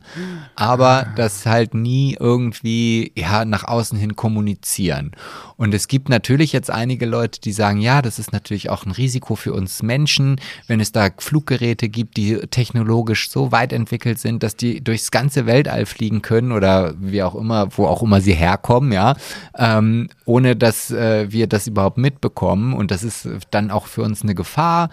[0.55, 5.11] aber das halt nie irgendwie ja nach außen hin kommunizieren.
[5.57, 8.91] Und es gibt natürlich jetzt einige Leute, die sagen, ja, das ist natürlich auch ein
[8.91, 14.41] Risiko für uns Menschen, wenn es da Fluggeräte gibt, die technologisch so weit entwickelt sind,
[14.41, 18.33] dass die durchs ganze Weltall fliegen können oder wie auch immer, wo auch immer sie
[18.33, 19.15] herkommen, ja,
[19.57, 22.73] ähm, ohne dass äh, wir das überhaupt mitbekommen.
[22.73, 24.89] Und das ist dann auch für uns eine Gefahr.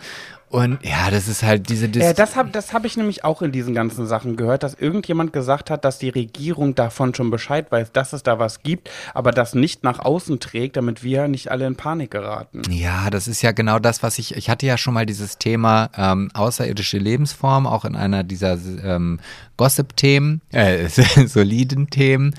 [0.52, 1.88] Und ja, das ist halt diese.
[1.88, 4.74] Dis äh, das habe das hab ich nämlich auch in diesen ganzen Sachen gehört, dass
[4.74, 8.90] irgendjemand gesagt hat, dass die Regierung davon schon Bescheid weiß, dass es da was gibt,
[9.14, 12.60] aber das nicht nach außen trägt, damit wir nicht alle in Panik geraten.
[12.68, 14.36] Ja, das ist ja genau das, was ich.
[14.36, 19.20] Ich hatte ja schon mal dieses Thema ähm, außerirdische Lebensform, auch in einer dieser ähm,
[19.56, 20.88] Gossip-Themen, äh,
[21.26, 22.34] soliden Themen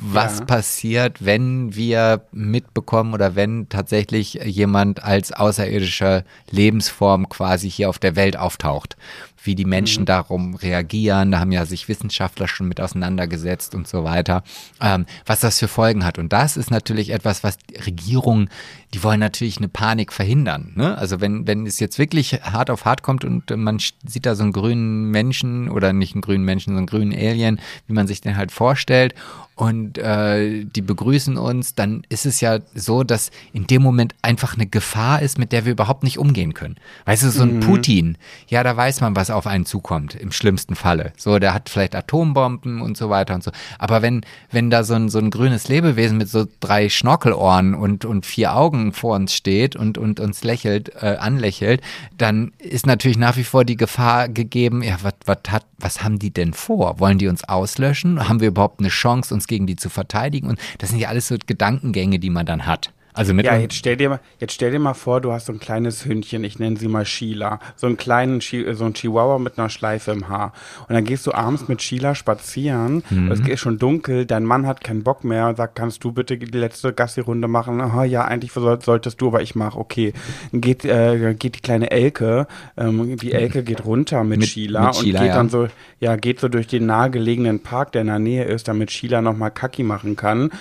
[0.00, 0.44] was ja.
[0.44, 8.14] passiert, wenn wir mitbekommen oder wenn tatsächlich jemand als außerirdischer Lebensform quasi hier auf der
[8.14, 8.96] Welt auftaucht
[9.42, 10.06] wie die Menschen mhm.
[10.06, 11.32] darum reagieren.
[11.32, 14.42] Da haben ja sich Wissenschaftler schon mit auseinandergesetzt und so weiter,
[14.80, 16.18] ähm, was das für Folgen hat.
[16.18, 18.50] Und das ist natürlich etwas, was Regierungen,
[18.94, 20.72] die wollen natürlich eine Panik verhindern.
[20.74, 20.96] Ne?
[20.96, 24.42] Also wenn, wenn es jetzt wirklich hart auf hart kommt und man sieht da so
[24.42, 28.20] einen grünen Menschen oder nicht einen grünen Menschen, sondern einen grünen Alien, wie man sich
[28.20, 29.14] den halt vorstellt
[29.58, 34.54] und äh, die begrüßen uns, dann ist es ja so, dass in dem Moment einfach
[34.54, 36.76] eine Gefahr ist, mit der wir überhaupt nicht umgehen können.
[37.06, 37.60] Weißt du, so ein mhm.
[37.60, 41.12] Putin, ja, da weiß man, was auf einen zukommt, im schlimmsten Falle.
[41.16, 43.50] So, der hat vielleicht Atombomben und so weiter und so.
[43.80, 44.20] Aber wenn,
[44.52, 48.54] wenn da so ein, so ein grünes Lebewesen mit so drei Schnorkelohren und, und vier
[48.54, 51.80] Augen vor uns steht und, und uns lächelt, äh, anlächelt,
[52.16, 56.20] dann ist natürlich nach wie vor die Gefahr gegeben, ja, was, was, hat, was haben
[56.20, 57.00] die denn vor?
[57.00, 58.28] Wollen die uns auslöschen?
[58.28, 60.48] Haben wir überhaupt eine Chance, uns gegen die zu verteidigen?
[60.48, 62.92] Und das sind ja alles so Gedankengänge, die man dann hat.
[63.18, 65.52] Also mit Ja, jetzt stell, dir mal, jetzt stell dir mal vor, du hast so
[65.52, 67.58] ein kleines Hündchen, ich nenne sie mal Sheila.
[67.74, 70.52] So einen kleinen, Chi so ein Chihuahua mit einer Schleife im Haar.
[70.88, 73.32] Und dann gehst du abends mit Sheila spazieren, Mhm.
[73.32, 76.38] es ist schon dunkel, dein Mann hat keinen Bock mehr und sagt, kannst du bitte
[76.38, 77.80] die letzte Gassi-Runde machen?
[77.80, 80.12] Aha, ja, eigentlich soll, solltest du, aber ich mach, okay.
[80.52, 82.46] Dann geht, äh, geht die kleine Elke,
[82.76, 85.34] ähm, die Elke geht runter mit, Mit- Sheila mit Sheila, und geht ja.
[85.34, 85.66] dann so,
[85.98, 89.50] ja, geht so durch den nahegelegenen Park, der in der Nähe ist, damit Sheila nochmal
[89.50, 90.52] Kacki machen kann.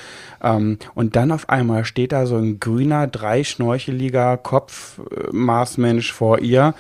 [0.42, 6.74] Ähm, und dann auf einmal steht da so ein grüner, dreischnorcheliger Kopfmaßmensch vor ihr.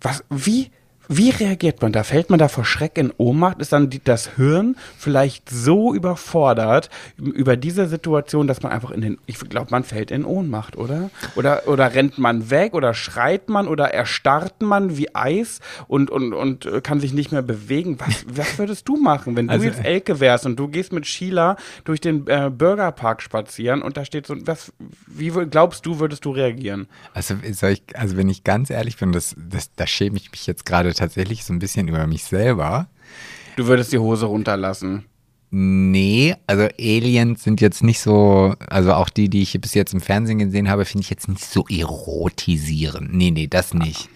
[0.00, 0.70] Was, wie,
[1.08, 2.04] wie reagiert man da?
[2.04, 3.60] Fällt man da vor Schreck in Ohnmacht?
[3.60, 9.18] Ist dann das Hirn vielleicht so überfordert über diese Situation, dass man einfach in den,
[9.26, 11.10] ich glaube, man fällt in Ohnmacht, oder?
[11.34, 16.32] Oder, oder rennt man weg oder schreit man oder erstarrt man wie Eis und, und,
[16.32, 17.98] und äh, kann sich nicht mehr bewegen?
[17.98, 21.06] Was, was würdest du machen, wenn du Also- jetzt Elke wärst und du gehst mit
[21.06, 24.72] Sheila durch den äh, Burgerpark spazieren und da steht so, was,
[25.06, 26.86] wie glaubst du, würdest du reagieren?
[27.12, 30.64] Also, ich, also wenn ich ganz ehrlich bin, das, das, da schäme ich mich jetzt
[30.64, 32.88] gerade tatsächlich so ein bisschen über mich selber.
[33.56, 35.04] Du würdest die Hose runterlassen.
[35.50, 40.00] Nee, also Aliens sind jetzt nicht so, also auch die, die ich bis jetzt im
[40.00, 43.12] Fernsehen gesehen habe, finde ich jetzt nicht so erotisierend.
[43.12, 44.08] Nee, nee, das nicht.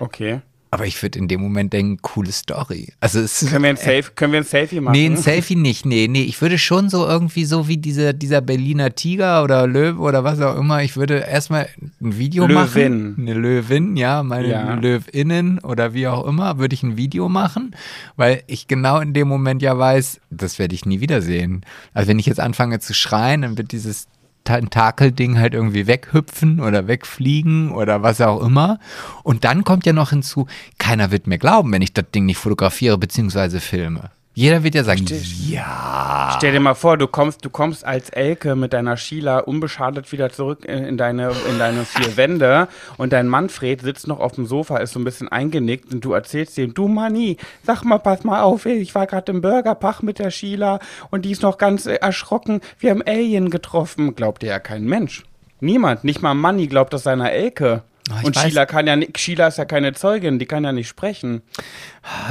[0.00, 0.40] Okay.
[0.70, 2.92] Aber ich würde in dem Moment denken, coole Story.
[3.00, 4.92] Also es Können wir ein, Selfie, können wir ein Selfie machen?
[4.92, 5.86] Nee, ein Selfie nicht.
[5.86, 9.98] Nee, nee, ich würde schon so irgendwie so wie diese, dieser Berliner Tiger oder Löwe
[10.00, 11.68] oder was auch immer, ich würde erstmal
[12.02, 12.54] ein Video Löwin.
[12.54, 13.16] machen.
[13.18, 14.74] Eine Löwin, ja, meine Ja.
[14.74, 17.74] Löwinnen oder wie auch immer, würde ich ein Video machen,
[18.16, 21.62] weil ich genau in dem Moment ja weiß, das werde ich nie wiedersehen.
[21.94, 24.06] Also wenn ich jetzt anfange zu schreien, dann wird dieses
[24.44, 28.78] Tentakelding halt irgendwie weghüpfen oder wegfliegen oder was auch immer.
[29.22, 30.46] Und dann kommt ja noch hinzu,
[30.78, 33.60] keiner wird mir glauben, wenn ich das Ding nicht fotografiere bzw.
[33.60, 34.10] filme.
[34.38, 35.04] Jeder wird ja sagen,
[35.48, 36.32] ja.
[36.36, 40.30] Stell dir mal vor, du kommst, du kommst als Elke mit deiner Sheila unbeschadet wieder
[40.30, 42.68] zurück in, in deine, in deine vier Wände
[42.98, 46.12] und dein Manfred sitzt noch auf dem Sofa, ist so ein bisschen eingenickt und du
[46.12, 50.20] erzählst ihm, du Manni, sag mal, pass mal auf, ich war gerade im Burgerpach mit
[50.20, 50.78] der Sheila
[51.10, 54.14] und die ist noch ganz erschrocken, wir haben Alien getroffen.
[54.14, 55.24] Glaubt dir ja kein Mensch.
[55.58, 57.82] Niemand, nicht mal Manni glaubt das seiner Elke.
[58.10, 60.72] Ah, ich und weiß- Sheila kann ja Sheila ist ja keine Zeugin, die kann ja
[60.72, 61.42] nicht sprechen.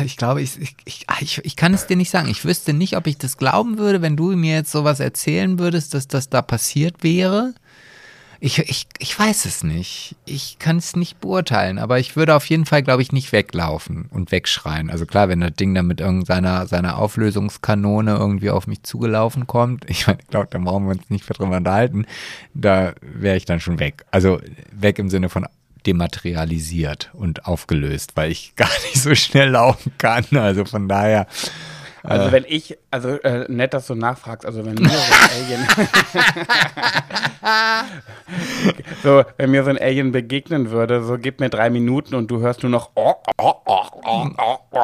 [0.03, 2.29] Ich glaube, ich, ich, ich, ich, ich kann es dir nicht sagen.
[2.29, 5.93] Ich wüsste nicht, ob ich das glauben würde, wenn du mir jetzt sowas erzählen würdest,
[5.93, 7.53] dass das da passiert wäre.
[8.39, 10.15] Ich, ich, ich weiß es nicht.
[10.25, 14.09] Ich kann es nicht beurteilen, aber ich würde auf jeden Fall, glaube ich, nicht weglaufen
[14.11, 14.91] und wegschreien.
[14.91, 19.85] Also klar, wenn das Ding dann mit irgendeiner seiner Auflösungskanone irgendwie auf mich zugelaufen kommt,
[19.89, 22.05] ich meine, glaube, da brauchen wir uns nicht mehr drüber unterhalten,
[22.53, 24.05] da wäre ich dann schon weg.
[24.11, 24.39] Also
[24.71, 25.47] weg im Sinne von
[25.87, 30.25] dematerialisiert und aufgelöst, weil ich gar nicht so schnell laufen kann.
[30.35, 31.27] Also von daher.
[32.03, 35.67] Also wenn ich, also äh, nett, dass du nachfragst, also wenn mir so ein Alien,
[39.03, 42.39] so, wenn mir so ein Alien begegnen würde, so gib mir drei Minuten und du
[42.39, 44.79] hörst nur noch oh, oh, oh, oh, oh, oh.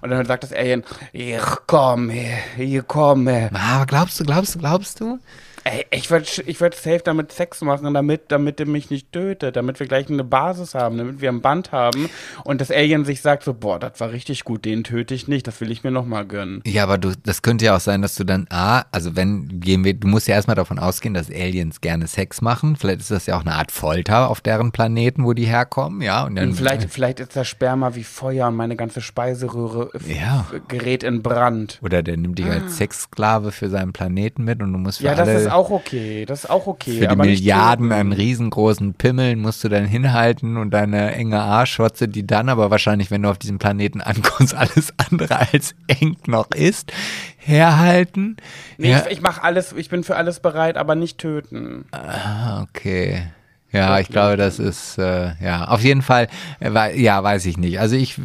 [0.00, 0.82] und dann sagt das Alien,
[1.12, 1.38] ich
[1.68, 2.12] komme,
[2.58, 3.50] ich komme.
[3.52, 5.20] Aber glaubst du, glaubst du, glaubst du?
[5.68, 9.56] Ey, ich würde ich würd safe damit Sex machen, damit, damit er mich nicht tötet,
[9.56, 12.08] damit wir gleich eine Basis haben, damit wir ein Band haben
[12.44, 15.44] und das Alien sich sagt so, boah, das war richtig gut, den töte ich nicht,
[15.48, 16.62] das will ich mir nochmal gönnen.
[16.64, 19.82] Ja, aber du, das könnte ja auch sein, dass du dann, ah, also wenn, gehen
[19.82, 22.76] wir, du musst ja erstmal davon ausgehen, dass Aliens gerne Sex machen.
[22.76, 26.26] Vielleicht ist das ja auch eine Art Folter auf deren Planeten, wo die herkommen, ja.
[26.26, 30.46] Und dann, Und vielleicht, vielleicht ist das Sperma wie Feuer und meine ganze Speiseröhre Ja.
[30.68, 31.80] gerät in Brand.
[31.82, 35.14] Oder der nimmt dich als Sexsklave für seinen Planeten mit und du musst für Ja,
[35.14, 36.24] alle, auch okay.
[36.26, 36.98] Das ist auch okay.
[36.98, 42.26] für die Milliarden an riesengroßen Pimmeln musst du dann hinhalten und deine enge Arschwotze, die
[42.26, 46.92] dann aber wahrscheinlich, wenn du auf diesem Planeten ankommst, alles andere als eng noch ist,
[47.38, 48.36] herhalten.
[48.78, 51.86] Nee, ja, ich, ich mache alles, ich bin für alles bereit, aber nicht töten.
[51.92, 53.24] Ah, okay.
[53.72, 56.28] Ja, ich glaube, das ist, äh, ja, auf jeden Fall,
[56.60, 57.80] äh, ja, weiß ich nicht.
[57.80, 58.18] Also ich,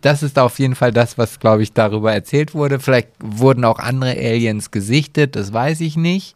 [0.00, 2.80] das ist auf jeden Fall das, was, glaube ich, darüber erzählt wurde.
[2.80, 6.34] Vielleicht wurden auch andere Aliens gesichtet, das weiß ich nicht.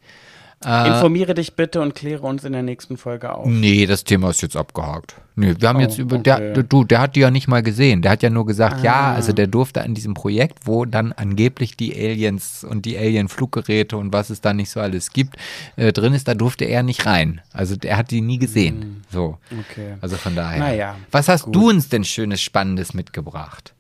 [0.65, 3.47] Äh, Informiere dich bitte und kläre uns in der nächsten Folge auf.
[3.47, 5.15] Nee, das Thema ist jetzt abgehakt.
[5.37, 6.31] Nee, wir haben Oh, jetzt über, okay.
[6.33, 6.39] Ah.
[6.41, 8.03] der, du, der hat die ja nicht mal gesehen.
[8.03, 11.77] Der hat ja nur gesagt, ja, also der durfte an diesem Projekt, wo dann angeblich
[11.77, 15.37] die Aliens und die Alien-Fluggeräte und was es da nicht so alles gibt,
[15.77, 17.41] äh, drin ist, da durfte er nicht rein.
[17.53, 19.03] Also er hat die nie gesehen.
[19.13, 19.39] So.
[19.71, 19.95] Okay.
[20.01, 20.59] Also von daher.
[20.59, 21.55] Naja, Was hast gut.
[21.55, 23.75] du uns denn Schönes, Spannendes mitgebracht?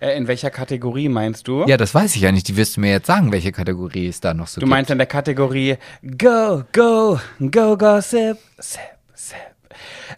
[0.00, 1.64] Äh, in welcher Kategorie meinst du?
[1.66, 2.48] Ja, das weiß ich ja nicht.
[2.48, 4.70] Die wirst du mir jetzt sagen, welche Kategorie es da noch so Du gibt.
[4.70, 8.80] meinst in der Kategorie Go, Go, Go, Gossip, Sip,
[9.14, 9.36] Sip.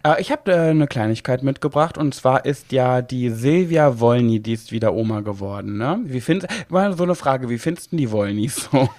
[0.03, 4.53] Äh, ich habe äh, eine Kleinigkeit mitgebracht und zwar ist ja die Silvia Wolny, die
[4.53, 5.77] ist wieder Oma geworden.
[5.77, 5.99] Ne?
[6.05, 8.89] Wie findest mal so eine Frage, wie findest du die Wollnys so?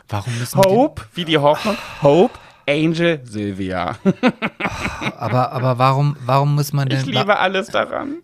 [0.07, 2.37] Warum müssen Hope, wie die Hoffnung, Hope
[2.69, 3.97] Angel Silvia.
[5.17, 8.17] aber, aber warum, warum muss man denn, Ich liebe alles daran.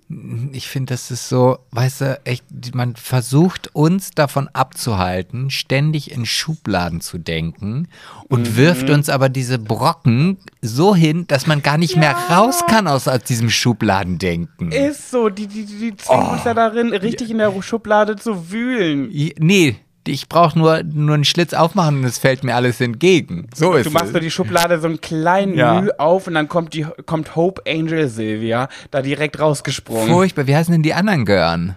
[0.54, 6.26] ich finde, das ist so, weißt du, echt, man versucht uns davon abzuhalten, ständig in
[6.26, 7.88] Schubladen zu denken
[8.30, 8.56] und Mhm.
[8.58, 13.08] wirft uns aber diese Brocken so hin, dass man gar nicht mehr raus kann aus,
[13.08, 14.72] aus diesem Schubladendenken.
[14.72, 19.10] Ist so, die, die, die zwingen uns ja darin, richtig in der Schublade zu wühlen.
[19.40, 19.76] Nee,
[20.08, 23.48] ich brauche nur, nur einen Schlitz aufmachen und es fällt mir alles entgegen.
[23.56, 24.14] So ist Du machst es.
[24.14, 25.82] so die Schublade so einen kleinen Ja.
[25.82, 30.08] Mühe auf und dann kommt, die, kommt Hope Angel Silvia da direkt rausgesprungen.
[30.08, 30.48] Furchtbar.
[30.48, 31.76] Wie heißen denn die anderen Gören?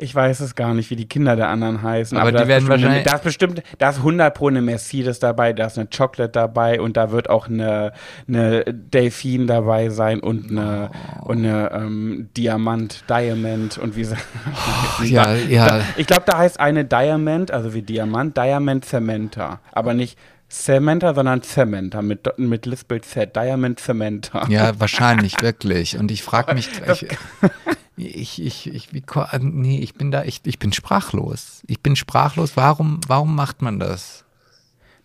[0.00, 2.16] Ich weiß es gar nicht, wie die Kinder der anderen heißen.
[2.16, 4.62] Aber die da ist werden eine- wahrscheinlich- Da ist bestimmt, da ist 100 pro eine
[4.62, 7.92] Mercedes dabei, da ist eine Chocolate dabei und da wird auch eine,
[8.28, 10.90] eine Delfin dabei sein und eine,
[11.24, 14.14] und eine ähm, Diamant, Diamond und wie sie.
[15.04, 15.80] ja, ja.
[15.96, 19.58] Ich glaube, da heißt eine Diamond, also wie Diamant, Diamond Cementa.
[19.72, 20.16] Aber nicht
[20.48, 23.34] Cementa, sondern Cementa mit, mit Lispel Z.
[23.36, 24.46] Diamond Cementa.
[24.48, 25.98] Ja, wahrscheinlich, wirklich.
[25.98, 27.06] Und ich frage mich, ich,
[27.98, 31.62] ich, ich, ich, wie, ko- nee, ich bin da, ich, ich bin sprachlos.
[31.66, 32.56] Ich bin sprachlos.
[32.56, 34.24] Warum, warum macht man das?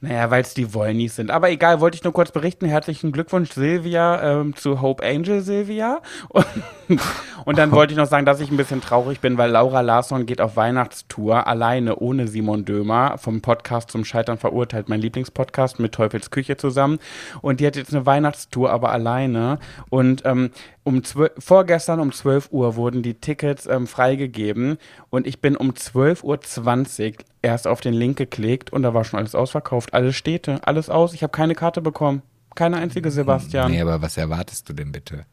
[0.02, 1.32] Naja, weil es die Wollnies sind.
[1.32, 2.66] Aber egal, wollte ich nur kurz berichten.
[2.66, 6.02] Herzlichen Glückwunsch, Silvia, ähm, zu Hope Angel Silvia.
[6.28, 7.00] Und,
[7.46, 10.26] und dann wollte ich noch sagen, dass ich ein bisschen traurig bin, weil Laura Larsson
[10.26, 15.94] geht auf Weihnachtstour alleine ohne Simon Dömer vom Podcast zum Scheitern verurteilt, mein Lieblingspodcast mit
[15.94, 17.00] Teufels Küche zusammen.
[17.42, 19.60] Und die hat jetzt eine Weihnachtstour, aber alleine.
[19.90, 20.52] Und ähm,
[20.84, 24.78] um 12, vorgestern um 12 Uhr wurden die Tickets ähm, freigegeben
[25.10, 29.20] und ich bin um 12.20 Uhr erst auf den Link geklickt und da war schon
[29.20, 29.94] alles ausverkauft.
[29.94, 31.14] Alle Städte, alles aus.
[31.14, 32.22] Ich habe keine Karte bekommen.
[32.56, 33.72] Keine einzige, Sebastian.
[33.72, 35.26] Nee, aber was erwartest du denn bitte?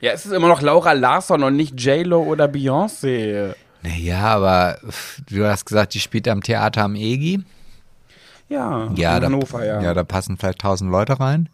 [0.00, 3.54] Ja, es ist immer noch Laura Larsson und nicht J-Lo oder Beyoncé.
[3.82, 4.78] Naja, aber
[5.28, 7.40] du hast gesagt, die spielt am Theater am EGI.
[8.48, 9.80] Ja, Ja, in da, Hannover, ja.
[9.82, 11.48] ja, da passen vielleicht tausend Leute rein.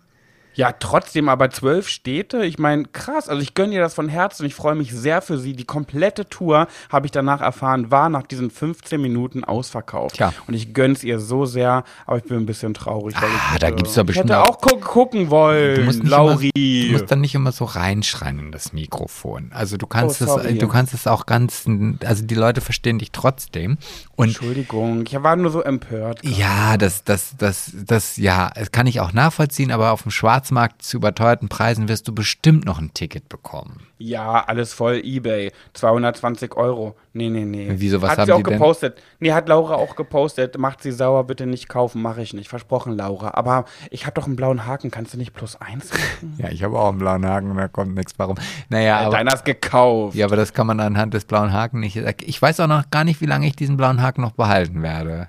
[0.54, 2.44] Ja, trotzdem aber zwölf Städte.
[2.44, 3.28] Ich meine, krass.
[3.28, 4.46] Also ich gönne ihr das von Herzen.
[4.46, 5.54] Ich freue mich sehr für sie.
[5.54, 10.16] Die komplette Tour, habe ich danach erfahren, war nach diesen 15 Minuten ausverkauft.
[10.16, 10.32] Tja.
[10.46, 13.14] Und ich gönne es ihr so sehr, aber ich bin ein bisschen traurig.
[13.20, 15.82] Weil Ah, ich da hätte- gibt's doch ich bestimmt hätte auch- gu gucken wollen, Du
[15.82, 16.50] musst, Lauri.
[16.54, 19.50] immer, du musst dann nicht immer so reinschreien in das Mikrofon.
[19.52, 21.64] Also du kannst Oh, es, du kannst es auch ganz,
[22.04, 23.78] also die Leute verstehen dich trotzdem.
[24.16, 26.20] Und Entschuldigung, ich war nur so empört.
[26.22, 30.10] ja, das, das, das, das, ja, das kann ich auch nachvollziehen, aber auf dem
[30.44, 33.86] Schwarzmarkt zu überteuerten Preisen wirst du bestimmt noch ein Ticket bekommen.
[33.98, 35.50] Ja, alles voll Ebay.
[35.72, 36.96] 220 Euro.
[37.14, 37.72] Nee, nee, nee.
[37.76, 38.58] Wieso, was hat haben sie auch denn?
[38.58, 39.00] gepostet.
[39.20, 40.58] Nee, hat Laura auch gepostet.
[40.58, 42.02] Macht sie sauer, bitte nicht kaufen.
[42.02, 42.48] Mache ich nicht.
[42.48, 43.32] Versprochen, Laura.
[43.34, 44.90] Aber ich habe doch einen blauen Haken.
[44.90, 45.90] Kannst du nicht plus eins?
[46.38, 48.36] Ja, ich habe auch einen blauen Haken da kommt nichts warum.
[48.68, 50.16] Naja, aber, Deiner ist gekauft.
[50.16, 51.96] ja, aber das kann man anhand des blauen Haken nicht.
[51.96, 55.28] Ich weiß auch noch gar nicht, wie lange ich diesen blauen Haken noch behalten werde.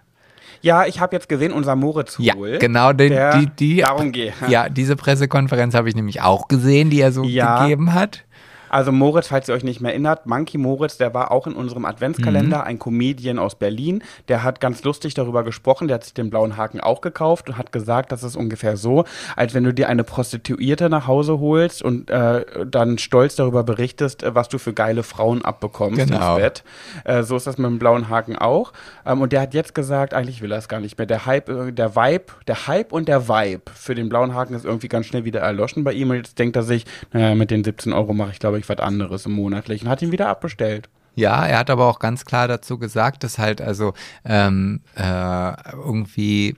[0.65, 4.33] Ja, ich habe jetzt gesehen, unser Moritz Ja, genau, den, der die, die, darum geht.
[4.47, 7.61] Ja, diese Pressekonferenz habe ich nämlich auch gesehen, die er so Ja.
[7.61, 8.23] gegeben hat.
[8.69, 11.85] Also Moritz, falls ihr euch nicht mehr erinnert, Monkey Moritz, der war auch in unserem
[11.85, 14.03] Adventskalender, ein Comedian aus Berlin.
[14.27, 17.57] Der hat ganz lustig darüber gesprochen, der hat sich den blauen Haken auch gekauft und
[17.57, 19.05] hat gesagt, das ist ungefähr so,
[19.35, 24.23] als wenn du dir eine Prostituierte nach Hause holst und äh, dann stolz darüber berichtest,
[24.23, 26.35] äh, was du für geile Frauen abbekommst Genau.
[26.35, 26.63] ins Bett.
[27.03, 28.73] Äh, so ist das mit dem blauen Haken auch.
[29.05, 31.07] Ähm, und der hat jetzt gesagt, eigentlich will er es gar nicht mehr.
[31.07, 34.65] Der Hype, äh, der Vibe, der Hype und der Vibe für den blauen Haken ist
[34.65, 36.09] irgendwie ganz schnell wieder erloschen bei ihm.
[36.09, 38.79] Und jetzt denkt er sich, naja, mit den 17 Euro mache ich, glaube ich, was
[38.79, 39.89] anderes im monatlichen.
[39.89, 40.89] Hat ihn wieder abbestellt.
[41.15, 43.93] Ja, er hat aber auch ganz klar dazu gesagt, dass halt also
[44.25, 46.55] ähm, äh, irgendwie,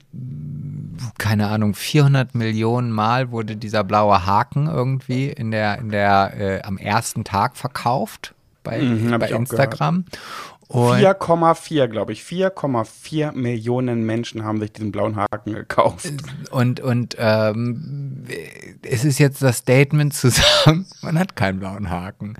[1.16, 6.62] keine Ahnung, 400 Millionen Mal wurde dieser blaue Haken irgendwie in der, in der, äh,
[6.62, 8.34] am ersten Tag verkauft
[8.64, 10.04] bei, Mhm, bei Instagram.
[10.68, 12.20] Und 4,4, glaube ich.
[12.20, 16.12] 4,4 Millionen Menschen haben sich diesen blauen Haken gekauft.
[16.50, 18.26] Und, und ähm,
[18.82, 22.34] es ist jetzt das Statement zu sagen, man hat keinen blauen Haken.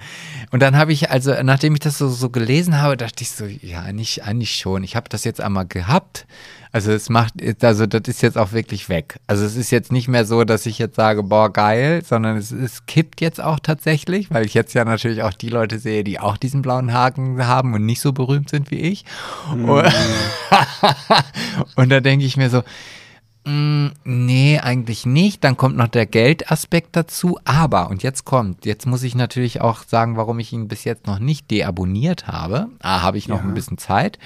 [0.51, 3.47] Und dann habe ich, also nachdem ich das so, so gelesen habe, dachte ich so,
[3.47, 4.85] ja, eigentlich, eigentlich schon.
[4.85, 6.26] Ich habe das jetzt einmal gehabt.
[6.71, 9.19] Also es macht, also das ist jetzt auch wirklich weg.
[9.27, 12.51] Also es ist jetzt nicht mehr so, dass ich jetzt sage, boah, geil, sondern es,
[12.53, 16.21] es kippt jetzt auch tatsächlich, weil ich jetzt ja natürlich auch die Leute sehe, die
[16.21, 19.05] auch diesen blauen Haken haben und nicht so berühmt sind wie ich.
[19.53, 19.69] Und,
[21.77, 22.62] und da denke ich mir so,
[23.45, 25.43] Mm, Nee, eigentlich nicht.
[25.43, 27.39] Dann kommt noch der Geldaspekt dazu.
[27.45, 31.07] Aber, und jetzt kommt, jetzt muss ich natürlich auch sagen, warum ich ihn bis jetzt
[31.07, 32.69] noch nicht deabonniert habe.
[32.81, 33.45] A, habe ich noch Ja.
[33.45, 34.19] ein bisschen Zeit.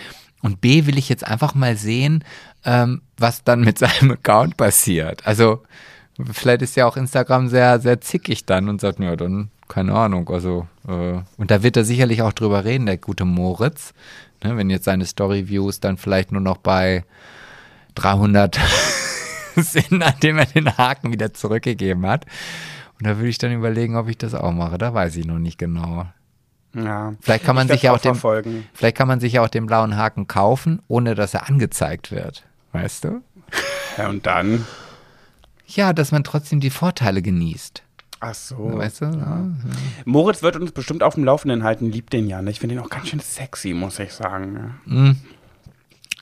[0.42, 2.24] Und B, will ich jetzt einfach mal sehen,
[2.64, 5.26] ähm, was dann mit seinem Account passiert.
[5.26, 5.62] Also,
[6.30, 10.28] vielleicht ist ja auch Instagram sehr, sehr zickig dann und sagt, ja, dann, keine Ahnung,
[10.28, 13.94] also, äh, und da wird er sicherlich auch drüber reden, der gute Moritz.
[14.44, 17.04] Ne, wenn jetzt seine Story-Views dann vielleicht nur noch bei
[17.94, 18.58] 300
[19.56, 22.26] sind, nachdem er den Haken wieder zurückgegeben hat.
[22.98, 24.78] Und da würde ich dann überlegen, ob ich das auch mache.
[24.78, 26.06] Da weiß ich noch nicht genau.
[26.74, 27.14] Ja.
[27.20, 28.64] Vielleicht kann man Ich sich ja auch den, verfolgen.
[28.72, 32.44] vielleicht kann man sich ja auch den blauen Haken kaufen, ohne dass er angezeigt wird.
[32.72, 33.20] Weißt du?
[33.98, 34.64] Ja, und dann?
[35.66, 37.82] Ja, dass man trotzdem die Vorteile genießt.
[38.20, 38.78] Ach so.
[38.78, 39.04] Weißt du?
[39.06, 39.46] Ja.
[40.04, 42.40] Moritz wird uns bestimmt auf dem Laufenden halten, liebt den ja.
[42.40, 42.50] ne?
[42.50, 44.74] Ich finde ihn auch ganz schön sexy, muss ich sagen.
[44.86, 45.16] ne?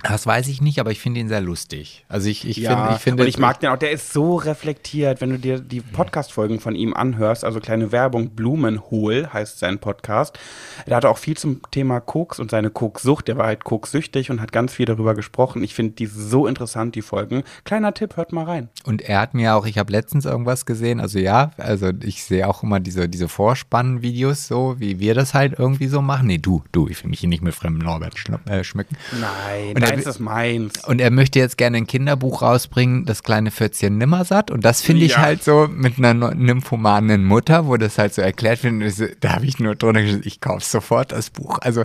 [0.03, 2.05] Das weiß ich nicht, aber ich finde ihn sehr lustig.
[2.09, 3.77] Also ich, ich ja, finde, ich finde, und ich mag den auch.
[3.77, 7.45] Der ist so reflektiert, wenn du dir die Podcast-Folgen von ihm anhörst.
[7.45, 10.39] Also kleine Werbung, Blumenhohl heißt sein Podcast.
[10.87, 13.29] Der hatte auch viel zum Thema Koks und seine Kokssucht.
[13.29, 15.63] Der war halt kokssüchtig und hat ganz viel darüber gesprochen.
[15.63, 17.43] Ich finde die so interessant, die Folgen.
[17.65, 18.69] Kleiner Tipp, hört mal rein.
[18.85, 22.49] Und er hat mir auch, ich habe letztens irgendwas gesehen, also ja, also ich sehe
[22.49, 26.27] auch immer diese, diese Vorspann-Videos, so wie wir das halt irgendwie so machen.
[26.27, 28.15] Nee, du, du, ich will mich hier nicht mit fremden Norbert
[28.47, 28.97] äh, schmücken.
[29.21, 30.85] Nein, Er will- ist meins.
[30.85, 34.51] Und er möchte jetzt gerne ein Kinderbuch rausbringen, das kleine Pfürzchen Nimmersatt.
[34.51, 35.19] Und das finde ich Ja.
[35.19, 39.17] halt so mit einer nymphomanen Mutter, wo das halt so erklärt wird.
[39.21, 41.59] Da habe ich nur drunter geschrieben, ich kaufe sofort das Buch.
[41.63, 41.85] Also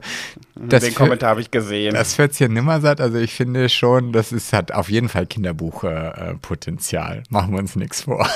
[0.56, 1.94] das, Den Kommentar habe ich gesehen.
[1.94, 6.32] das Pfürzchen Nimmersatt, also ich finde schon, das ist, hat auf jeden Fall Kinderbuchpotenzial.
[6.32, 7.24] Äh, Potenzial.
[7.30, 8.28] Machen wir uns nichts vor.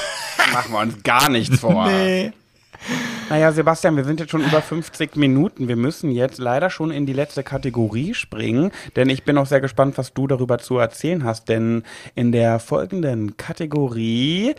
[0.54, 1.90] Machen wir uns gar nichts vor.
[3.30, 5.68] Naja, Sebastian, wir sind jetzt schon über 50 Minuten.
[5.68, 9.62] Wir müssen jetzt leider schon in die letzte Kategorie springen, denn ich bin auch sehr
[9.62, 11.48] gespannt, was du darüber zu erzählen hast.
[11.48, 11.84] Denn
[12.16, 14.56] in der folgenden Kategorie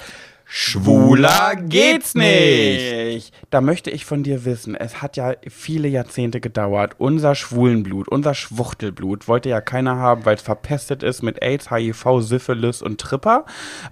[0.52, 3.32] Schwuler geht's nicht.
[3.50, 6.96] Da möchte ich von dir wissen, es hat ja viele Jahrzehnte gedauert.
[6.98, 12.04] Unser Schwulenblut, unser Schwuchtelblut wollte ja keiner haben, weil es verpestet ist mit AIDS, HIV,
[12.22, 13.44] Syphilis und Tripper.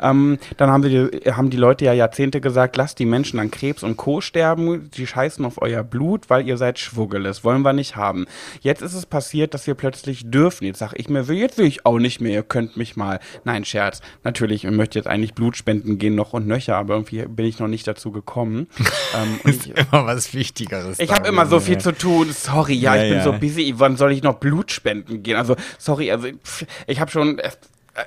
[0.02, 3.84] Ähm, dann haben die, haben die Leute ja Jahrzehnte gesagt, lasst die Menschen an Krebs
[3.84, 4.20] und Co.
[4.20, 7.44] sterben, die scheißen auf euer Blut, weil ihr seid Schwuggeles.
[7.44, 8.26] Wollen wir nicht haben.
[8.62, 10.64] Jetzt ist es passiert, dass wir plötzlich dürfen.
[10.64, 13.20] Jetzt sag ich mir, jetzt will ich auch nicht mehr, ihr könnt mich mal.
[13.44, 14.00] Nein, Scherz.
[14.24, 17.58] Natürlich, ich möchte jetzt eigentlich Blut spenden gehen, noch und nöcher, aber irgendwie bin ich
[17.60, 18.66] noch nicht dazu gekommen.
[19.16, 20.98] ähm, und ich, Immer was Wichtigeres.
[20.98, 22.32] ich habe immer so viel zu tun.
[22.32, 23.24] Sorry, ja, Ja, ich bin ja.
[23.24, 23.74] so busy.
[23.76, 25.36] Wann soll ich noch Blut spenden gehen?
[25.36, 27.40] Also, sorry, also pff, ich habe schon.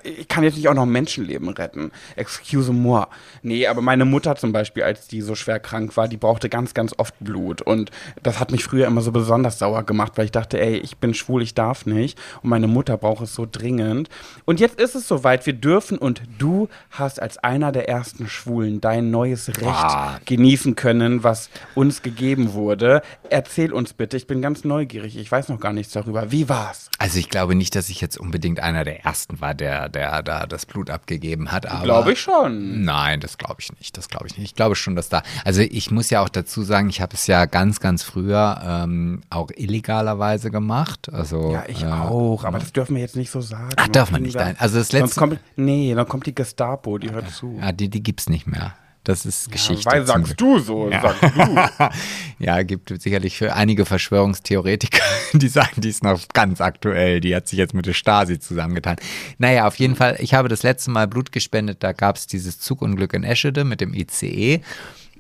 [0.04, 1.92] Äh, Ich kann jetzt nicht auch noch Menschenleben retten.
[2.16, 3.06] Excuse moi.
[3.42, 6.74] Nee, aber meine Mutter zum Beispiel, als die so schwer krank war, die brauchte ganz,
[6.74, 7.62] ganz oft Blut.
[7.62, 7.92] Und
[8.24, 11.14] das hat mich früher immer so besonders sauer gemacht, weil ich dachte, ey, ich bin
[11.14, 12.20] schwul, ich darf nicht.
[12.44, 14.10] Und meine Mutter braucht es so dringend.
[14.46, 18.82] Und jetzt ist es soweit, wir dürfen und du hast als einer der ersten Schwulen
[18.82, 20.20] dein neues Recht Ah.
[20.26, 23.02] genießen können, was uns gegeben wurde.
[23.30, 26.32] Erzähl uns bitte, ich bin ganz neugierig, ich weiß noch gar nichts darüber.
[26.32, 26.90] Wie war's?
[26.98, 30.46] Also ich glaube nicht, dass ich jetzt unbedingt einer der ersten war, der, der da
[30.46, 31.66] das Blut abgegeben hat.
[31.66, 32.84] Aber Glaube ich schon.
[32.84, 33.98] Nein, das glaube ich nicht.
[33.98, 34.46] Das glaube ich nicht.
[34.46, 35.24] Ich glaube schon, dass da.
[35.46, 39.22] Also ich muss ja auch dazu sagen, ich habe es ja ganz, ganz früher ähm,
[39.30, 41.12] auch illegalerweise gemacht.
[41.12, 43.70] Also Ja, ich äh, auch, aber das dürfen wir jetzt nicht so sagen.
[43.78, 44.36] Ach, darf man nicht.
[44.36, 44.56] Nein.
[44.60, 45.20] Also das letzte.
[45.20, 47.58] kommt, nee, dann kommt die Gestapo, die hört zu.
[47.60, 48.74] Ja, die, die gibt's nicht mehr.
[49.04, 49.90] Das ist Geschichte.
[49.90, 51.90] Weil sagst du so, sagst du.
[52.38, 57.20] Ja, gibt sicherlich für einige Verschwörungstheoretiker, die sagen, die ist noch ganz aktuell.
[57.20, 58.98] Die hat sich jetzt mit der Stasi zusammengetan.
[59.40, 61.82] Naja, auf jeden Fall, ich habe das letzte Mal Blut gespendet.
[61.82, 64.62] Da gab es dieses Zugunglück in Eschede mit dem ICE.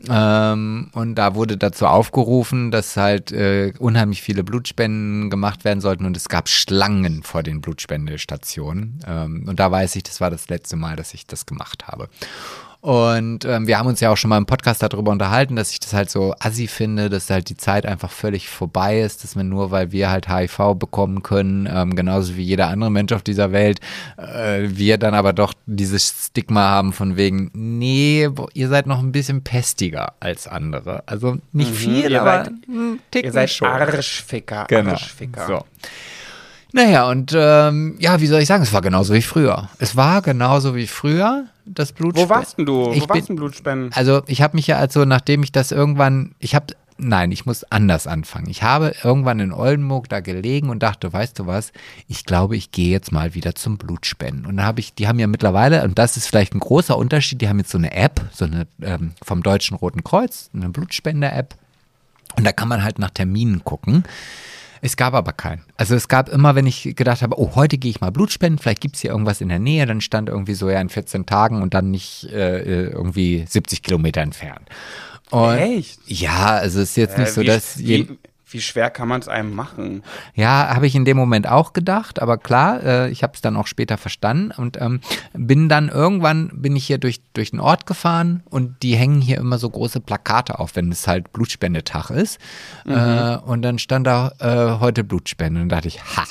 [0.09, 6.05] Ähm, und da wurde dazu aufgerufen, dass halt äh, unheimlich viele Blutspenden gemacht werden sollten
[6.05, 8.99] und es gab Schlangen vor den Blutspendestationen.
[9.05, 12.09] Ähm, und da weiß ich, das war das letzte Mal, dass ich das gemacht habe.
[12.82, 15.79] Und ähm, wir haben uns ja auch schon mal im Podcast darüber unterhalten, dass ich
[15.79, 19.49] das halt so assi finde, dass halt die Zeit einfach völlig vorbei ist, dass man
[19.49, 23.51] nur, weil wir halt HIV bekommen können, ähm, genauso wie jeder andere Mensch auf dieser
[23.51, 23.79] Welt,
[24.17, 29.11] äh, wir dann aber doch dieses Stigma haben von wegen, nee, ihr seid noch ein
[29.11, 31.03] bisschen pestiger als andere.
[31.05, 32.53] Also nicht Mhm, viel, ihr aber seid-
[33.11, 33.67] Ticken Ihr seid schon.
[33.67, 34.91] Arschficker, Genau.
[34.93, 35.45] Arschficker.
[35.45, 35.65] So.
[36.73, 39.69] Naja, und ähm, ja, wie soll ich sagen, es war genauso wie früher.
[39.77, 42.16] Es war genauso wie früher, das Blut.
[42.16, 42.91] Wo warst denn du?
[42.91, 43.91] Ich Wo bin- warst denn Blutspenden?
[43.93, 47.64] Also ich habe mich ja also, nachdem ich das irgendwann, ich habe, nein, ich muss
[47.66, 48.49] anders anfangen.
[48.49, 51.72] Ich habe irgendwann in Oldenburg da gelegen und dachte, weißt du was,
[52.07, 54.45] ich glaube, ich gehe jetzt mal wieder zum Blutspenden.
[54.45, 57.41] Und da habe ich, die haben ja mittlerweile, und das ist vielleicht ein großer Unterschied,
[57.41, 61.55] die haben jetzt so eine App, so eine ähm, vom Deutschen Roten Kreuz, eine Blutspender-App.
[62.38, 64.03] Und da kann man halt nach Terminen gucken.
[64.82, 65.61] Es gab aber keinen.
[65.77, 68.57] Also es gab immer, wenn ich gedacht habe, oh, heute gehe ich mal Blut spenden,
[68.57, 71.25] vielleicht gibt es hier irgendwas in der Nähe, dann stand irgendwie so ja in 14
[71.27, 74.67] Tagen und dann nicht äh, irgendwie 70 Kilometer entfernt.
[75.29, 75.99] Und Echt?
[76.07, 78.17] Ja, also es ist jetzt nicht Äh, so, wie, dass je, wie,
[78.51, 80.03] wie schwer kann man es einem machen?
[80.35, 83.55] ja, habe ich in dem Moment auch gedacht, aber klar, äh, ich habe es dann
[83.55, 85.01] auch später verstanden und ähm,
[85.33, 89.37] bin dann irgendwann bin ich hier durch durch den Ort gefahren und die hängen hier
[89.37, 92.39] immer so große Plakate auf, wenn es halt Blutspendetag ist
[92.85, 96.25] äh, und dann stand da äh, heute Blutspende und dachte ich, ha,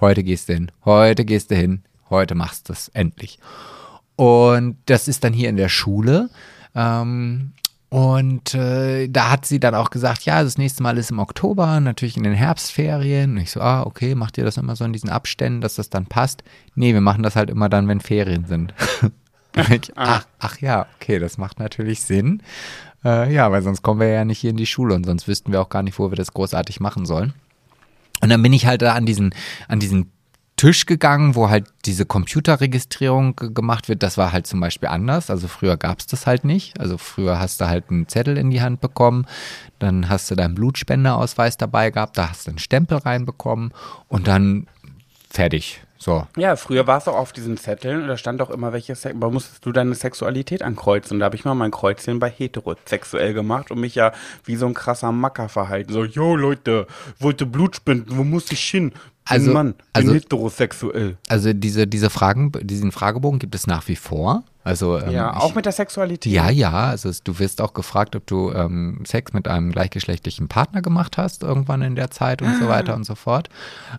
[0.00, 3.38] heute gehst du hin, heute gehst du hin, heute machst du es endlich.
[4.16, 6.30] Und das ist dann hier in der Schule.
[6.74, 7.52] Ähm,
[7.94, 11.78] und äh, da hat sie dann auch gesagt, ja, das nächste Mal ist im Oktober,
[11.78, 13.36] natürlich in den Herbstferien.
[13.36, 15.90] Und ich so, ah, okay, macht ihr das immer so in diesen Abständen, dass das
[15.90, 16.42] dann passt?
[16.74, 18.74] Nee, wir machen das halt immer dann, wenn Ferien sind.
[19.70, 22.42] Ich, ach, ach ja, okay, das macht natürlich Sinn.
[23.04, 25.52] Äh, ja, weil sonst kommen wir ja nicht hier in die Schule und sonst wüssten
[25.52, 27.34] wir auch gar nicht, wo wir das großartig machen sollen.
[28.20, 29.32] Und dann bin ich halt da an diesen,
[29.68, 30.10] an diesen
[30.56, 34.02] Tisch gegangen, wo halt diese Computerregistrierung ge- gemacht wird.
[34.02, 35.28] Das war halt zum Beispiel anders.
[35.30, 36.78] Also früher gab es das halt nicht.
[36.80, 39.26] Also früher hast du halt einen Zettel in die Hand bekommen,
[39.78, 43.72] dann hast du deinen Blutspenderausweis dabei gehabt, da hast du einen Stempel reinbekommen
[44.08, 44.68] und dann
[45.28, 45.80] fertig.
[45.96, 46.26] So.
[46.36, 49.14] Ja, früher war es auch auf diesen Zetteln und da stand auch immer, welche Se
[49.14, 51.18] da musstest du deine Sexualität ankreuzen.
[51.18, 54.12] Da habe ich mal mein Kreuzchen bei heterosexuell gemacht und mich ja
[54.44, 55.92] wie so ein krasser Macker verhalten.
[55.92, 56.86] So, yo Leute,
[57.20, 58.92] wollte Blut spenden, wo muss ich hin?
[59.28, 61.16] Bin Also- Mann, bin also- heterosexuell.
[61.28, 64.44] Also diese, diese Fragen, diesen Fragebogen gibt es nach wie vor.
[64.64, 66.32] Also ähm, Ja, ich, auch mit der Sexualität.
[66.32, 70.48] Ja, ja, also es, du wirst auch gefragt, ob du ähm, Sex mit einem gleichgeschlechtlichen
[70.48, 73.48] Partner gemacht hast, irgendwann in der Zeit und so weiter und so fort.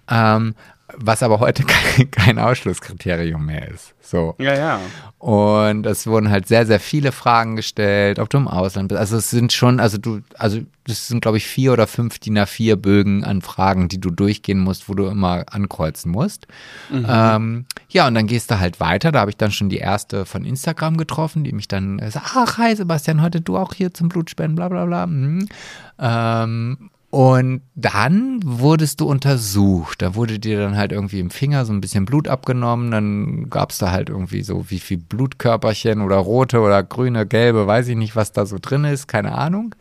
[0.10, 0.54] Ähm,
[0.94, 3.94] was aber heute kein, kein Ausschlusskriterium mehr ist.
[4.02, 4.36] So.
[4.38, 4.80] Ja, ja.
[5.18, 9.00] Und es wurden halt sehr, sehr viele Fragen gestellt, ob du im Ausland bist.
[9.00, 12.38] Also es sind schon, also du, also das sind, glaube ich, vier oder fünf DIN
[12.38, 16.46] A4 Bögen an Fragen, die du durchgehen musst, wo du immer ankreuzen musst.
[16.94, 19.12] Ähm, ja, und dann gehst du halt weiter.
[19.12, 22.28] Da habe ich dann schon die erste von Instagram getroffen, die mich dann äh, sagt,
[22.36, 25.08] ach, hi Sebastian, heute du auch hier zum Blutspenden, bla bla bla.
[25.08, 25.50] Mhm.
[25.98, 30.02] Ähm, und dann wurdest du untersucht.
[30.02, 32.92] Da wurde dir dann halt irgendwie im Finger so ein bisschen Blut abgenommen.
[32.92, 37.68] Dann gab es da halt irgendwie so wie viel Blutkörperchen oder rote oder grüne, gelbe,
[37.68, 39.76] weiß ich nicht, was da so drin ist, keine Ahnung.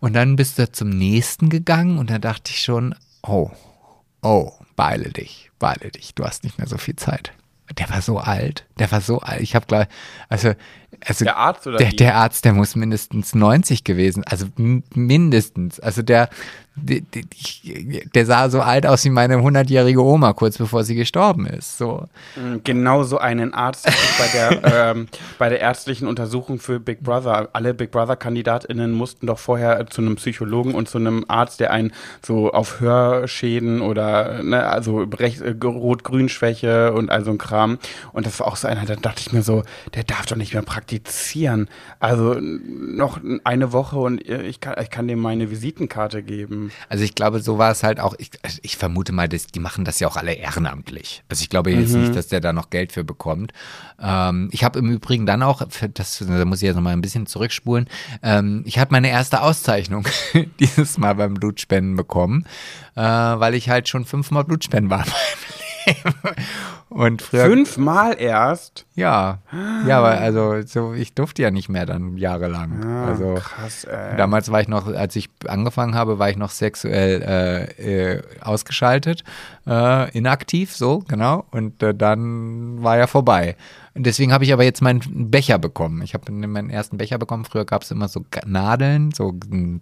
[0.00, 3.52] Und dann bist du zum nächsten gegangen und da dachte ich schon, oh,
[4.22, 7.30] oh, beeile dich, beeile dich, du hast nicht mehr so viel Zeit.
[7.78, 9.40] Der war so alt, der war so alt.
[9.40, 9.86] Ich habe gleich,
[10.28, 10.52] also,
[11.06, 15.78] also Der Arzt oder der, der Arzt, der muss mindestens 90 gewesen, also mindestens.
[15.78, 16.28] Also der,
[16.76, 21.78] der, sah so alt aus wie meine 100-jährige Oma, kurz bevor sie gestorben ist.
[21.78, 22.06] So.
[22.64, 25.08] Genau so einen Arzt bei der, ähm,
[25.38, 27.48] bei der ärztlichen Untersuchung für Big Brother.
[27.54, 31.92] Alle Big Brother-KandidatInnen mussten doch vorher zu einem Psychologen und zu einem Arzt, der einen
[32.24, 37.78] so auf Hörschäden oder, ne, also äh, Rot-Grün-Schwäche und all so ein Kram.
[38.12, 39.62] Und das war auch so einer, da dachte ich mir so,
[39.94, 41.68] der darf doch nicht mehr praktizieren.
[42.00, 46.65] Also noch eine Woche und ich kann, ich kann dem meine Visitenkarte geben.
[46.88, 49.60] Also ich glaube, so war es halt auch, ich, also ich vermute mal, dass, die
[49.60, 51.22] machen das ja auch alle ehrenamtlich.
[51.28, 53.52] Also ich glaube jetzt nicht, dass der da noch Geld für bekommt.
[54.00, 55.62] Ähm, ich habe im Übrigen dann auch,
[55.94, 57.88] das, da muss ich jetzt noch mal ein bisschen zurückspulen,
[58.22, 60.06] ähm, ich habe meine erste Auszeichnung
[60.60, 62.44] dieses Mal beim Blutspenden bekommen,
[62.94, 65.04] äh, weil ich halt schon fünfmal Blutspenden war
[66.88, 67.44] Und früher.
[67.44, 68.86] Fünfmal erst?
[68.94, 69.38] Ja.
[69.86, 72.82] Ja, aber also so, ich durfte ja nicht mehr dann jahrelang.
[72.84, 74.16] Ah, also krass, ey.
[74.16, 79.24] damals war ich noch, als ich angefangen habe, war ich noch sexuell äh, äh, ausgeschaltet,
[79.66, 81.44] äh, inaktiv, so, genau.
[81.50, 83.56] Und äh, dann war ja vorbei.
[83.94, 86.02] Und deswegen habe ich aber jetzt meinen Becher bekommen.
[86.02, 87.46] Ich habe meinen ersten Becher bekommen.
[87.46, 89.34] Früher gab es immer so Nadeln, so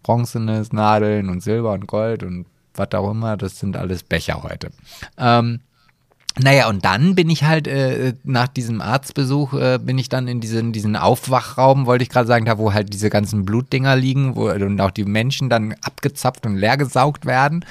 [0.03, 3.37] bronzenes Nadeln und Silber und Gold und was auch immer.
[3.37, 4.71] Das sind alles Becher heute.
[5.19, 5.61] Ähm,
[6.37, 10.41] naja, und dann bin ich halt äh, nach diesem Arztbesuch, äh, bin ich dann in
[10.41, 14.51] diesen, diesen Aufwachraum, wollte ich gerade sagen, da wo halt diese ganzen Blutdinger liegen wo,
[14.51, 17.65] und auch die Menschen dann abgezapft und leergesaugt werden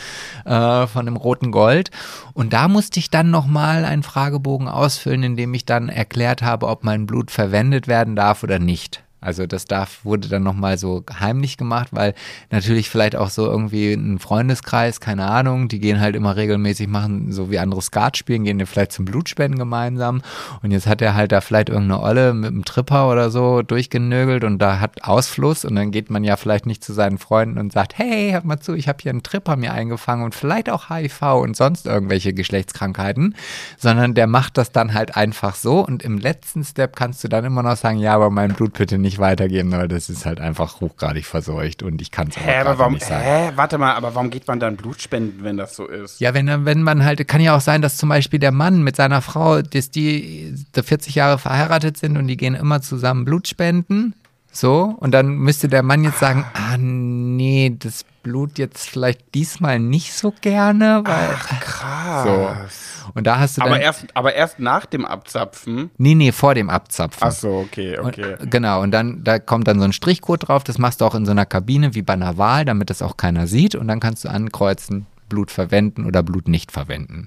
[0.46, 1.92] äh, von dem roten Gold.
[2.34, 6.68] Und da musste ich dann nochmal einen Fragebogen ausfüllen, in dem ich dann erklärt habe,
[6.68, 9.04] ob mein Blut verwendet werden darf oder nicht.
[9.24, 12.14] Also das darf, wurde dann nochmal so heimlich gemacht, weil
[12.52, 17.32] natürlich vielleicht auch so irgendwie ein Freundeskreis, keine Ahnung, die gehen halt immer regelmäßig machen,
[17.32, 20.22] so wie andere Skat spielen, gehen vielleicht zum Blutspenden gemeinsam.
[20.62, 24.44] Und jetzt hat er halt da vielleicht irgendeine Olle mit einem Tripper oder so durchgenögelt
[24.44, 25.66] und da hat Ausfluss.
[25.66, 28.60] Und dann geht man ja vielleicht nicht zu seinen Freunden und sagt, hey, hört mal
[28.60, 32.34] zu, ich habe hier einen Tripper mir eingefangen und vielleicht auch HIV und sonst irgendwelche
[32.34, 33.36] Geschlechtskrankheiten,
[33.78, 35.86] sondern der macht das dann halt einfach so.
[35.86, 38.98] Und im letzten Step kannst du dann immer noch sagen, ja, aber mein Blut bitte
[38.98, 42.80] nicht weitergeben, weil das ist halt einfach hochgradig verseucht und ich kann es aber, aber
[42.80, 43.24] warum, nicht sagen.
[43.24, 46.20] hä, warte mal, aber warum geht man dann Blut spenden, wenn das so ist?
[46.20, 48.96] Ja, wenn, wenn man halt, kann ja auch sein, dass zum Beispiel der Mann mit
[48.96, 54.14] seiner Frau, dass die 40 Jahre verheiratet sind und die gehen immer zusammen Blut spenden.
[54.56, 59.80] So, und dann müsste der Mann jetzt sagen, ah nee, das Blut jetzt vielleicht diesmal
[59.80, 61.30] nicht so gerne, weil.
[61.34, 62.24] Ach, krass.
[62.24, 62.93] So.
[63.14, 63.72] Und da hast du dann.
[63.72, 65.92] Aber erst, aber erst nach dem Abzapfen.
[65.98, 67.28] nee, nee, vor dem Abzapfen.
[67.28, 68.36] Ach so, okay, okay.
[68.40, 71.16] Und, genau, und dann da kommt dann so ein Strichcode drauf, das machst du auch
[71.16, 74.00] in so einer Kabine wie bei einer Wahl, damit das auch keiner sieht und dann
[74.00, 77.26] kannst du ankreuzen, Blut verwenden oder Blut nicht verwenden.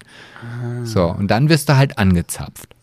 [0.84, 2.76] So, und dann wirst du halt angezapft.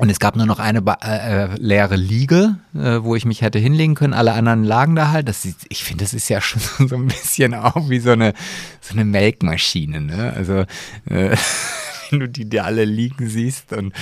[0.00, 3.58] Und es gab nur noch eine äh, äh, leere Liege, äh, wo ich mich hätte
[3.58, 4.14] hinlegen können.
[4.14, 5.28] Alle anderen lagen da halt.
[5.28, 8.32] Das ist, ich finde, das ist ja schon so ein bisschen auch wie so eine,
[8.80, 10.00] so eine Melkmaschine.
[10.00, 10.32] Ne?
[10.34, 10.64] Also
[11.04, 11.36] äh,
[12.12, 13.92] wenn du die da alle liegen siehst und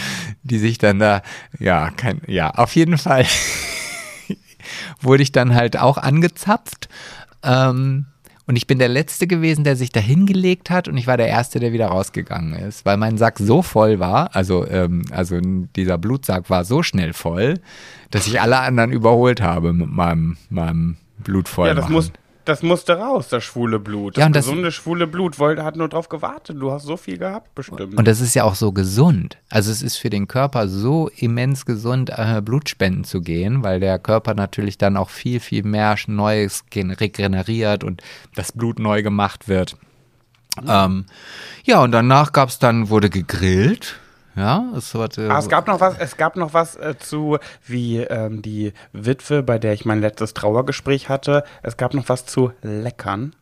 [0.42, 1.22] die sich dann da,
[1.58, 3.26] ja, kein, ja, auf jeden Fall
[5.00, 6.88] wurde ich dann halt auch angezapft.
[7.42, 8.06] Ähm,
[8.46, 11.28] und ich bin der Letzte gewesen, der sich da hingelegt hat und ich war der
[11.28, 15.38] Erste, der wieder rausgegangen ist, weil mein Sack so voll war, also, ähm, also
[15.76, 17.60] dieser Blutsack war so schnell voll,
[18.10, 21.68] dass ich alle anderen überholt habe mit meinem, meinem Blut voll.
[21.68, 22.10] Ja, das, muss,
[22.48, 24.16] das musste raus, das schwule Blut.
[24.16, 26.56] Das, Ja, und das- gesunde schwule Blut wollte, hat nur drauf gewartet.
[26.58, 27.96] Du hast so viel gehabt, bestimmt.
[27.96, 29.36] Und das ist ja auch so gesund.
[29.50, 33.98] Also es ist für den Körper so immens gesund, äh, Blutspenden zu gehen, weil der
[33.98, 38.02] Körper natürlich dann auch viel, viel mehr Neues gen- regeneriert und
[38.34, 39.76] das Blut neu gemacht wird.
[40.66, 41.04] Ähm,
[41.64, 44.00] ja, und danach gab es dann, wurde gegrillt.
[44.38, 45.30] Ja, es wurde.
[45.30, 49.42] Ah, es gab noch was, es gab noch was äh, zu, wie ähm, die Witwe,
[49.42, 51.42] bei der ich mein letztes Trauergespräch hatte.
[51.62, 53.34] Es gab noch was zu Leckern.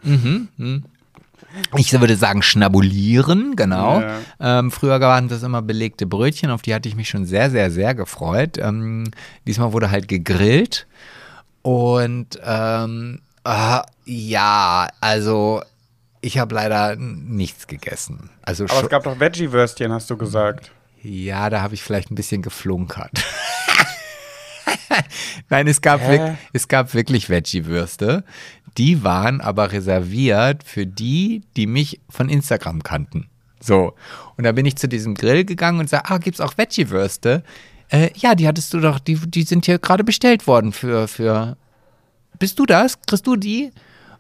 [1.76, 4.00] Ich würde sagen, schnabulieren, genau.
[4.00, 4.18] Ja.
[4.40, 7.70] Ähm, früher waren das immer belegte Brötchen, auf die hatte ich mich schon sehr, sehr,
[7.70, 8.56] sehr gefreut.
[8.58, 9.10] Ähm,
[9.46, 10.86] diesmal wurde halt gegrillt.
[11.60, 15.62] Und ähm, ah, ja, also
[16.22, 18.30] ich habe leider nichts gegessen.
[18.42, 20.70] Also Aber es gab doch Veggie-Würstchen, hast du gesagt.
[21.02, 23.10] Ja, da habe ich vielleicht ein bisschen geflunkert.
[25.48, 26.16] Nein, es gab, Hä?
[26.18, 28.24] wirk- es gab wirklich Veggie-Würste.
[28.78, 33.28] Die waren aber reserviert für die, die mich von Instagram kannten.
[33.60, 33.94] So.
[34.36, 37.42] Und da bin ich zu diesem Grill gegangen und sage, ah, gibt's auch Veggie-Würste?
[37.88, 41.56] Äh, ja, die hattest du doch, die, die sind hier gerade bestellt worden für, für.
[42.38, 43.00] Bist du das?
[43.06, 43.70] Kriegst du die?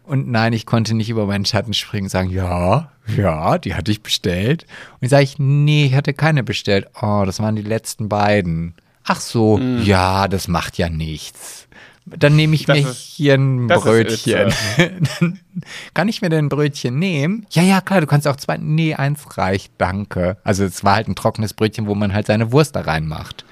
[0.06, 3.90] Und nein, ich konnte nicht über meinen Schatten springen und sagen, ja, ja, die hatte
[3.90, 4.64] ich bestellt.
[4.94, 6.86] Und ich sage ich, nee, ich hatte keine bestellt.
[7.02, 8.74] Oh, das waren die letzten beiden.
[9.04, 11.68] Ach so, ja, das macht ja nichts.
[12.06, 14.52] Dann nehme ich Das mir ist- hier ein Brötchen.
[14.76, 15.40] Dann
[15.94, 17.46] kann ich mir denn ein Brötchen nehmen?
[17.50, 18.58] Ja, ja, klar, du kannst auch zwei.
[18.58, 20.36] Nee, eins reicht, danke.
[20.44, 23.44] Also es war halt ein trockenes Brötchen, wo man halt seine Wurst da reinmacht.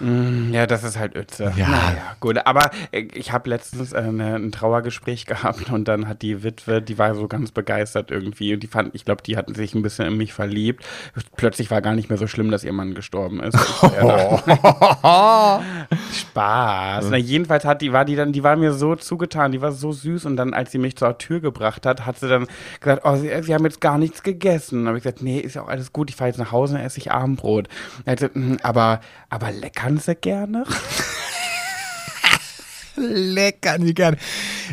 [0.00, 1.52] Ja, das ist halt Ötze.
[1.56, 1.68] Ja.
[1.68, 2.38] Naja, gut.
[2.46, 6.80] Aber äh, ich habe letztens äh, ne, ein Trauergespräch gehabt und dann hat die Witwe,
[6.82, 9.82] die war so ganz begeistert irgendwie und die fand, ich glaube, die hatten sich ein
[9.82, 10.84] bisschen in mich verliebt.
[11.36, 13.54] Plötzlich war gar nicht mehr so schlimm, dass ihr Mann gestorben ist.
[13.56, 14.38] Ich, äh,
[16.12, 17.06] Spaß.
[17.10, 19.92] Na, jedenfalls hat die, war die dann, die war mir so zugetan, die war so
[19.92, 22.46] süß und dann, als sie mich zur Tür gebracht hat, hat sie dann
[22.80, 24.80] gesagt, oh, sie, sie haben jetzt gar nichts gegessen.
[24.80, 26.76] Dann habe ich gesagt, nee, ist ja auch alles gut, ich fahre jetzt nach Hause
[26.76, 27.68] und esse ich Abendbrot.
[28.04, 29.50] Gesagt, "Hm, aber, aber
[29.88, 30.64] leckern sie gerne?
[32.96, 34.18] Lecker, wie gerne.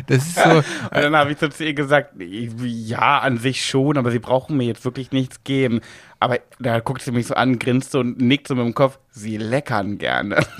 [0.08, 0.50] Das ist so.
[0.50, 4.56] Und dann habe ich so zu ihr gesagt, ja, an sich schon, aber sie brauchen
[4.56, 5.80] mir jetzt wirklich nichts geben.
[6.20, 8.98] Aber da guckt sie mich so an, grinst so und nickt so mit dem Kopf,
[9.10, 10.44] sie leckern gerne.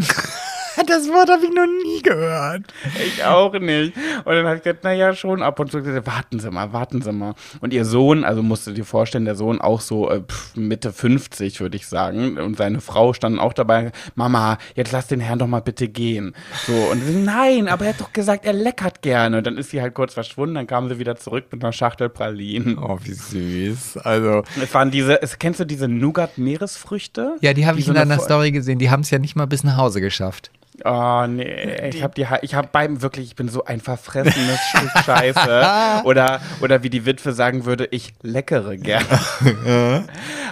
[0.87, 2.63] Das Wort habe ich noch nie gehört.
[3.05, 3.97] Ich auch nicht.
[4.25, 7.03] Und dann habe ich gesagt, naja, schon ab und zu gesagt, warten Sie mal, warten
[7.03, 7.35] Sie mal.
[7.61, 10.23] Und ihr Sohn, also musst du dir vorstellen, der Sohn auch so äh,
[10.55, 12.39] Mitte 50, würde ich sagen.
[12.39, 16.35] Und seine Frau standen auch dabei, Mama, jetzt lass den Herrn doch mal bitte gehen.
[16.67, 19.39] So, und sie, nein, aber er hat doch gesagt, er leckert gerne.
[19.39, 22.09] Und dann ist sie halt kurz verschwunden, dann kam sie wieder zurück mit einer Schachtel
[22.09, 22.79] Pralinen.
[22.79, 23.99] Oh, wie süß.
[23.99, 24.43] Also.
[24.63, 27.37] Es waren diese, es, kennst du diese Nougat-Meeresfrüchte?
[27.41, 28.79] Ja, die habe ich in eine deiner Story gesehen.
[28.79, 30.51] Die haben es ja nicht mal bis nach Hause geschafft.
[30.85, 34.91] Oh, nee, ich habe die, ich habe beim wirklich, ich bin so ein verfressenes Stück
[35.05, 36.03] Scheiße.
[36.05, 39.07] Oder, oder wie die Witwe sagen würde, ich leckere gerne.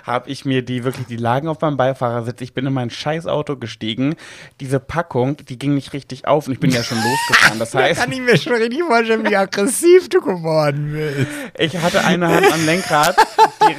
[0.04, 2.40] habe ich mir die wirklich, die lagen auf meinem Beifahrersitz.
[2.40, 4.16] Ich bin in mein Scheißauto gestiegen.
[4.60, 7.58] Diese Packung, die ging nicht richtig auf und ich bin ja schon losgefahren.
[7.58, 11.28] Das heißt, ich mir schon richtig vorstellen, wie aggressiv du geworden bist.
[11.58, 13.16] ich hatte eine Hand am Lenkrad,
[13.62, 13.74] die,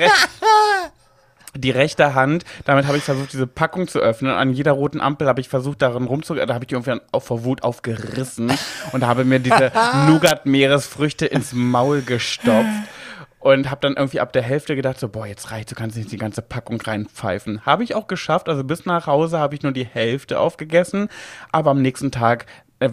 [1.56, 4.32] die rechte Hand, damit habe ich versucht, diese Packung zu öffnen.
[4.32, 6.36] An jeder roten Ampel habe ich versucht, darin rumzu...
[6.36, 8.52] Da habe ich irgendwie auch vor Wut aufgerissen
[8.92, 9.72] und habe mir diese
[10.08, 12.70] Nougat-Meeresfrüchte ins Maul gestopft.
[13.40, 16.12] Und habe dann irgendwie ab der Hälfte gedacht, so, boah, jetzt reicht, du kannst nicht
[16.12, 17.64] die ganze Packung reinpfeifen.
[17.64, 21.10] Habe ich auch geschafft, also bis nach Hause habe ich nur die Hälfte aufgegessen.
[21.52, 22.48] Aber am nächsten Tag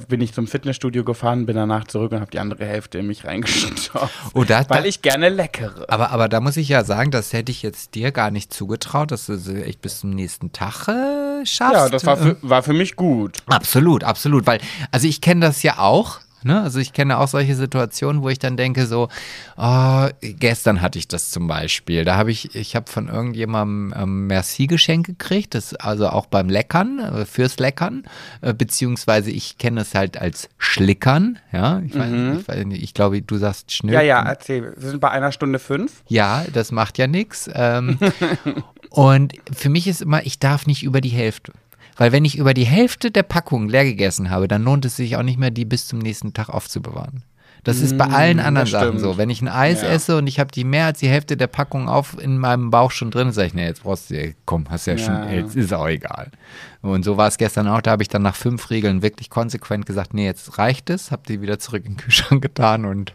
[0.09, 3.25] bin ich zum Fitnessstudio gefahren, bin danach zurück und habe die andere Hälfte in mich
[3.25, 4.13] reingestopft.
[4.35, 5.85] Oh, da- weil da- ich gerne leckere.
[5.89, 9.11] Aber, aber da muss ich ja sagen, das hätte ich jetzt dir gar nicht zugetraut,
[9.11, 11.75] dass du sie echt bis zum nächsten Tag äh, schaffst.
[11.75, 13.39] Ja, das war für, war für mich gut.
[13.47, 14.61] Absolut, absolut, weil,
[14.93, 16.21] also ich kenne das ja auch.
[16.45, 16.61] Ne?
[16.61, 19.09] Also ich kenne auch solche Situationen, wo ich dann denke so,
[19.57, 22.05] oh, gestern hatte ich das zum Beispiel.
[22.05, 26.99] Da habe ich, ich habe von irgendjemandem ähm, Merci-Geschenk gekriegt, das also auch beim Leckern,
[26.99, 28.05] äh, fürs Leckern,
[28.41, 31.81] äh, beziehungsweise ich kenne es halt als Schlickern, ja.
[31.81, 33.95] Ich, weiß, ich, weiß nicht, ich glaube, du sagst Schnür.
[33.95, 34.75] Ja, ja, erzähl.
[34.77, 36.03] Wir sind bei einer Stunde fünf.
[36.09, 37.51] Ja, das macht ja nichts.
[37.53, 37.99] Ähm,
[38.91, 41.53] und für mich ist immer, ich darf nicht über die Hälfte.
[41.97, 45.17] Weil wenn ich über die Hälfte der Packung leer gegessen habe, dann lohnt es sich
[45.17, 47.23] auch nicht mehr, die bis zum nächsten Tag aufzubewahren.
[47.65, 49.19] Das ist bei allen anderen das Sachen so.
[49.19, 49.89] Wenn ich ein Eis Ja.
[49.91, 52.91] esse und ich habe die mehr als die Hälfte der Packung auf in meinem Bauch
[52.91, 55.31] schon drin, sage ich, nee, jetzt brauchst du, ey, komm, hast ja, schon, Ja.
[55.31, 56.33] jetzt ist auch egal.
[56.81, 59.87] Und so war es gestern auch, da habe ich dann nach fünf Regeln wirklich konsequent
[59.87, 63.15] gesagt, nee, jetzt reicht es, habe die wieder zurück in den Kühlschrank getan und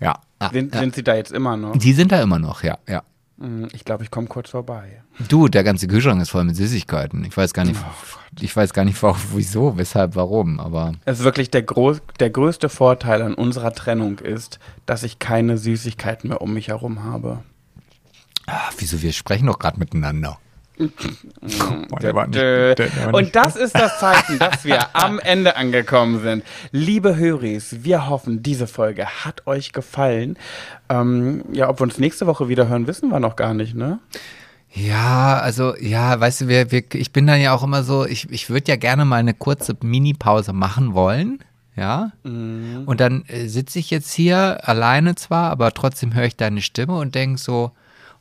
[0.00, 0.18] ja.
[0.38, 0.80] Ah, Sind, ja.
[0.80, 1.76] sind sie da jetzt immer noch?
[1.76, 3.02] Die sind da immer noch, ja, ja.
[3.40, 5.02] Hm, Ich glaube, ich komme kurz vorbei.
[5.28, 7.24] Du, der ganze Kühlschrank ist voll mit Süßigkeiten.
[7.24, 7.80] Ich weiß gar nicht,
[8.40, 8.98] ich weiß gar nicht,
[9.34, 14.18] wieso, weshalb, warum, aber Es ist wirklich der, groß, der größte Vorteil an unserer Trennung
[14.18, 17.42] ist, dass ich keine Süßigkeiten mehr um mich herum habe.
[18.46, 20.38] ah, wieso, wir sprechen doch gerade miteinander.
[23.12, 26.44] Und das ist das Zeichen, dass wir am Ende angekommen sind.
[26.72, 30.36] Liebe Höris, wir hoffen, diese Folge hat euch gefallen.
[30.88, 33.98] Ähm, ja, ob wir uns nächste Woche wieder hören, wissen wir noch gar nicht, ne?
[34.72, 38.30] Ja, also, ja, weißt du, wir, wir, ich bin dann ja auch immer so, ich,
[38.30, 41.40] ich würde ja gerne mal eine kurze Mini-Pause machen wollen.
[41.76, 42.12] Ja.
[42.24, 46.96] Und dann äh, sitze ich jetzt hier alleine zwar, aber trotzdem höre ich deine Stimme
[46.98, 47.72] und denke so,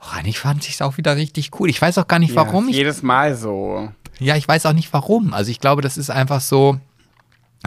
[0.01, 1.69] oh, eigentlich fand ich es auch wieder richtig cool.
[1.69, 3.91] Ich weiß auch gar nicht, warum Ja, ich jedes Mal so.
[4.19, 5.33] Ja, ich weiß auch nicht warum.
[5.33, 6.77] Also ich glaube, das ist einfach so,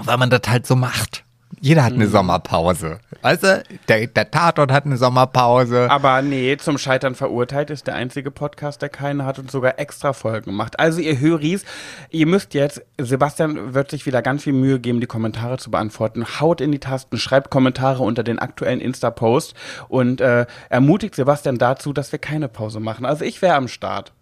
[0.02, 1.24] weil man das halt so macht.
[1.60, 2.98] Jeder hat eine Sommerpause.
[3.22, 5.88] Weißt du, der, der Tatort hat eine Sommerpause.
[5.90, 10.12] Aber nee, zum Scheitern verurteilt ist der einzige Podcast, der keine hat und sogar extra
[10.12, 10.80] Folgen macht.
[10.80, 11.64] Also ihr Höris,
[12.10, 16.40] ihr müsst jetzt, Sebastian wird sich wieder ganz viel Mühe geben, die Kommentare zu beantworten.
[16.40, 19.54] Haut in die Tasten, schreibt Kommentare unter den aktuellen Insta-Post
[19.88, 23.04] und äh, ermutigt Sebastian dazu, dass wir keine Pause machen.
[23.04, 24.12] Also ich wäre am Start.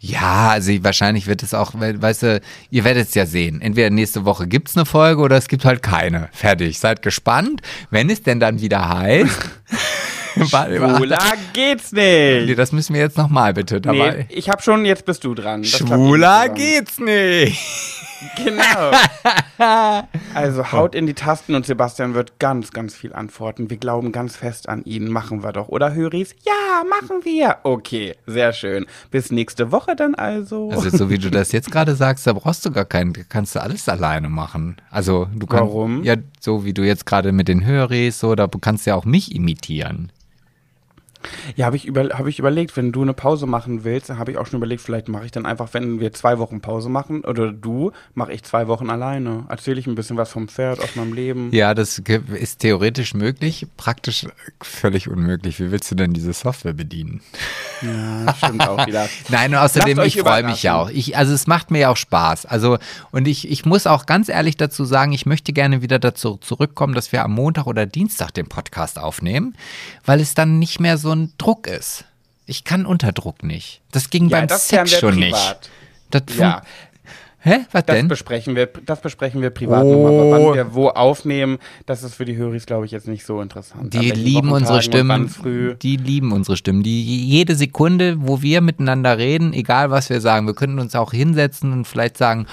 [0.00, 2.40] Ja, also wahrscheinlich wird es auch, we- weißt du,
[2.70, 3.60] ihr werdet es ja sehen.
[3.60, 6.28] Entweder nächste Woche gibt's eine Folge oder es gibt halt keine.
[6.32, 6.78] Fertig.
[6.78, 9.50] Seid gespannt, wenn es denn dann wieder heißt.
[10.46, 11.18] Schwuler
[11.52, 12.58] geht's Nee, nicht.
[12.58, 14.26] das müssen wir jetzt nochmal bitte dabei.
[14.28, 15.62] Nee, ich habe schon, jetzt bist du dran.
[15.62, 17.58] Das Schwuler geht's nicht.
[18.36, 18.90] Genau.
[20.34, 23.70] Also haut in die Tasten und Sebastian wird ganz, ganz viel antworten.
[23.70, 25.08] Wir glauben ganz fest an ihn.
[25.10, 25.68] Machen wir doch.
[25.68, 26.34] Oder Höris?
[26.44, 27.56] Ja, machen wir.
[27.64, 28.86] Okay, sehr schön.
[29.10, 30.70] Bis nächste Woche dann also.
[30.70, 33.62] Also so wie du das jetzt gerade sagst, da brauchst du gar keinen, kannst du
[33.62, 34.76] alles alleine machen.
[34.90, 36.04] Also du kannst, Warum?
[36.04, 39.04] Ja, so wie du jetzt gerade mit den Höris, so, da kannst du ja auch
[39.04, 40.12] mich imitieren.
[41.56, 44.38] Ja, habe ich, über, hab ich überlegt, wenn du eine Pause machen willst, habe ich
[44.38, 47.52] auch schon überlegt, vielleicht mache ich dann einfach, wenn wir zwei Wochen Pause machen, oder
[47.52, 49.44] du, mache ich zwei Wochen alleine.
[49.48, 51.50] Erzähle ich ein bisschen was vom Pferd, aus meinem Leben.
[51.52, 52.00] Ja, das
[52.34, 54.26] ist theoretisch möglich, praktisch
[54.62, 55.60] völlig unmöglich.
[55.60, 57.20] Wie willst du denn diese Software bedienen?
[57.82, 59.08] Ja, stimmt auch wieder.
[59.28, 60.90] Nein, und außerdem, ich freue mich ja auch.
[60.90, 62.46] Ich, also es macht mir ja auch Spaß.
[62.46, 62.78] Also,
[63.10, 66.94] und ich, ich muss auch ganz ehrlich dazu sagen, ich möchte gerne wieder dazu zurückkommen,
[66.94, 69.54] dass wir am Montag oder Dienstag den Podcast aufnehmen,
[70.04, 72.04] weil es dann nicht mehr so ein Druck ist.
[72.46, 73.80] Ich kann unter Druck nicht.
[73.92, 75.32] Das ging Ja, beim das Sex schon nicht.
[75.34, 75.70] privat.
[76.10, 76.62] Das fun- Ja,
[77.40, 77.58] Hä?
[77.70, 78.08] Was das denn?
[78.08, 79.92] besprechen wir, das besprechen wir privat Oh.
[79.92, 81.58] nochmal, wann wir wo aufnehmen.
[81.86, 83.94] Das ist für die Höris, glaube ich, jetzt nicht so interessant.
[83.94, 85.32] An Die lieben unsere Stimmen.
[85.80, 86.82] Die lieben unsere Stimmen.
[86.82, 91.12] Die jede Sekunde, wo wir miteinander reden, egal was wir sagen, wir könnten uns auch
[91.12, 92.46] hinsetzen und vielleicht sagen,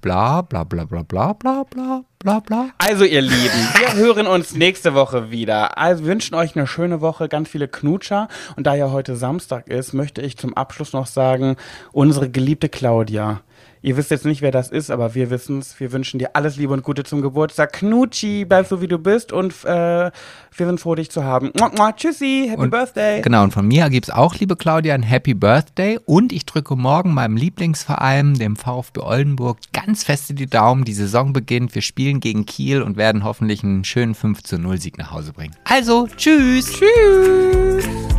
[0.00, 2.70] bla bla bla bla bla bla bla bla bla.
[2.78, 5.78] Also ihr Lieben, wir hören uns nächste Woche wieder.
[5.78, 8.28] Also wünschen euch eine schöne Woche, ganz viele Knutscher.
[8.56, 11.56] Und da ja heute Samstag ist, möchte ich zum Abschluss noch sagen,
[11.92, 13.40] unsere geliebte Claudia.
[13.82, 15.80] Ihr wisst jetzt nicht, wer das ist, aber wir wissen es.
[15.80, 17.72] Wir wünschen dir alles Liebe und Gute zum Geburtstag.
[17.72, 20.10] Knutschi, bleib so wie du bist und äh,
[20.54, 21.50] wir sind froh, dich zu haben.
[21.58, 23.22] Mua, mua, tschüssi, Happy Und- Birthday.
[23.22, 25.98] Genau, und von mir gibt es auch, liebe Claudia, ein Happy Birthday.
[26.04, 30.84] Und ich drücke morgen meinem Lieblingsverein, dem VfB Oldenburg, ganz fest in die Daumen.
[30.84, 31.74] Die Saison beginnt.
[31.74, 35.32] Wir spielen gegen Kiel und werden hoffentlich einen schönen 5 zu 0 Sieg nach Hause
[35.32, 35.56] bringen.
[35.64, 36.70] Also, tschüss.
[36.72, 38.09] Tschüss.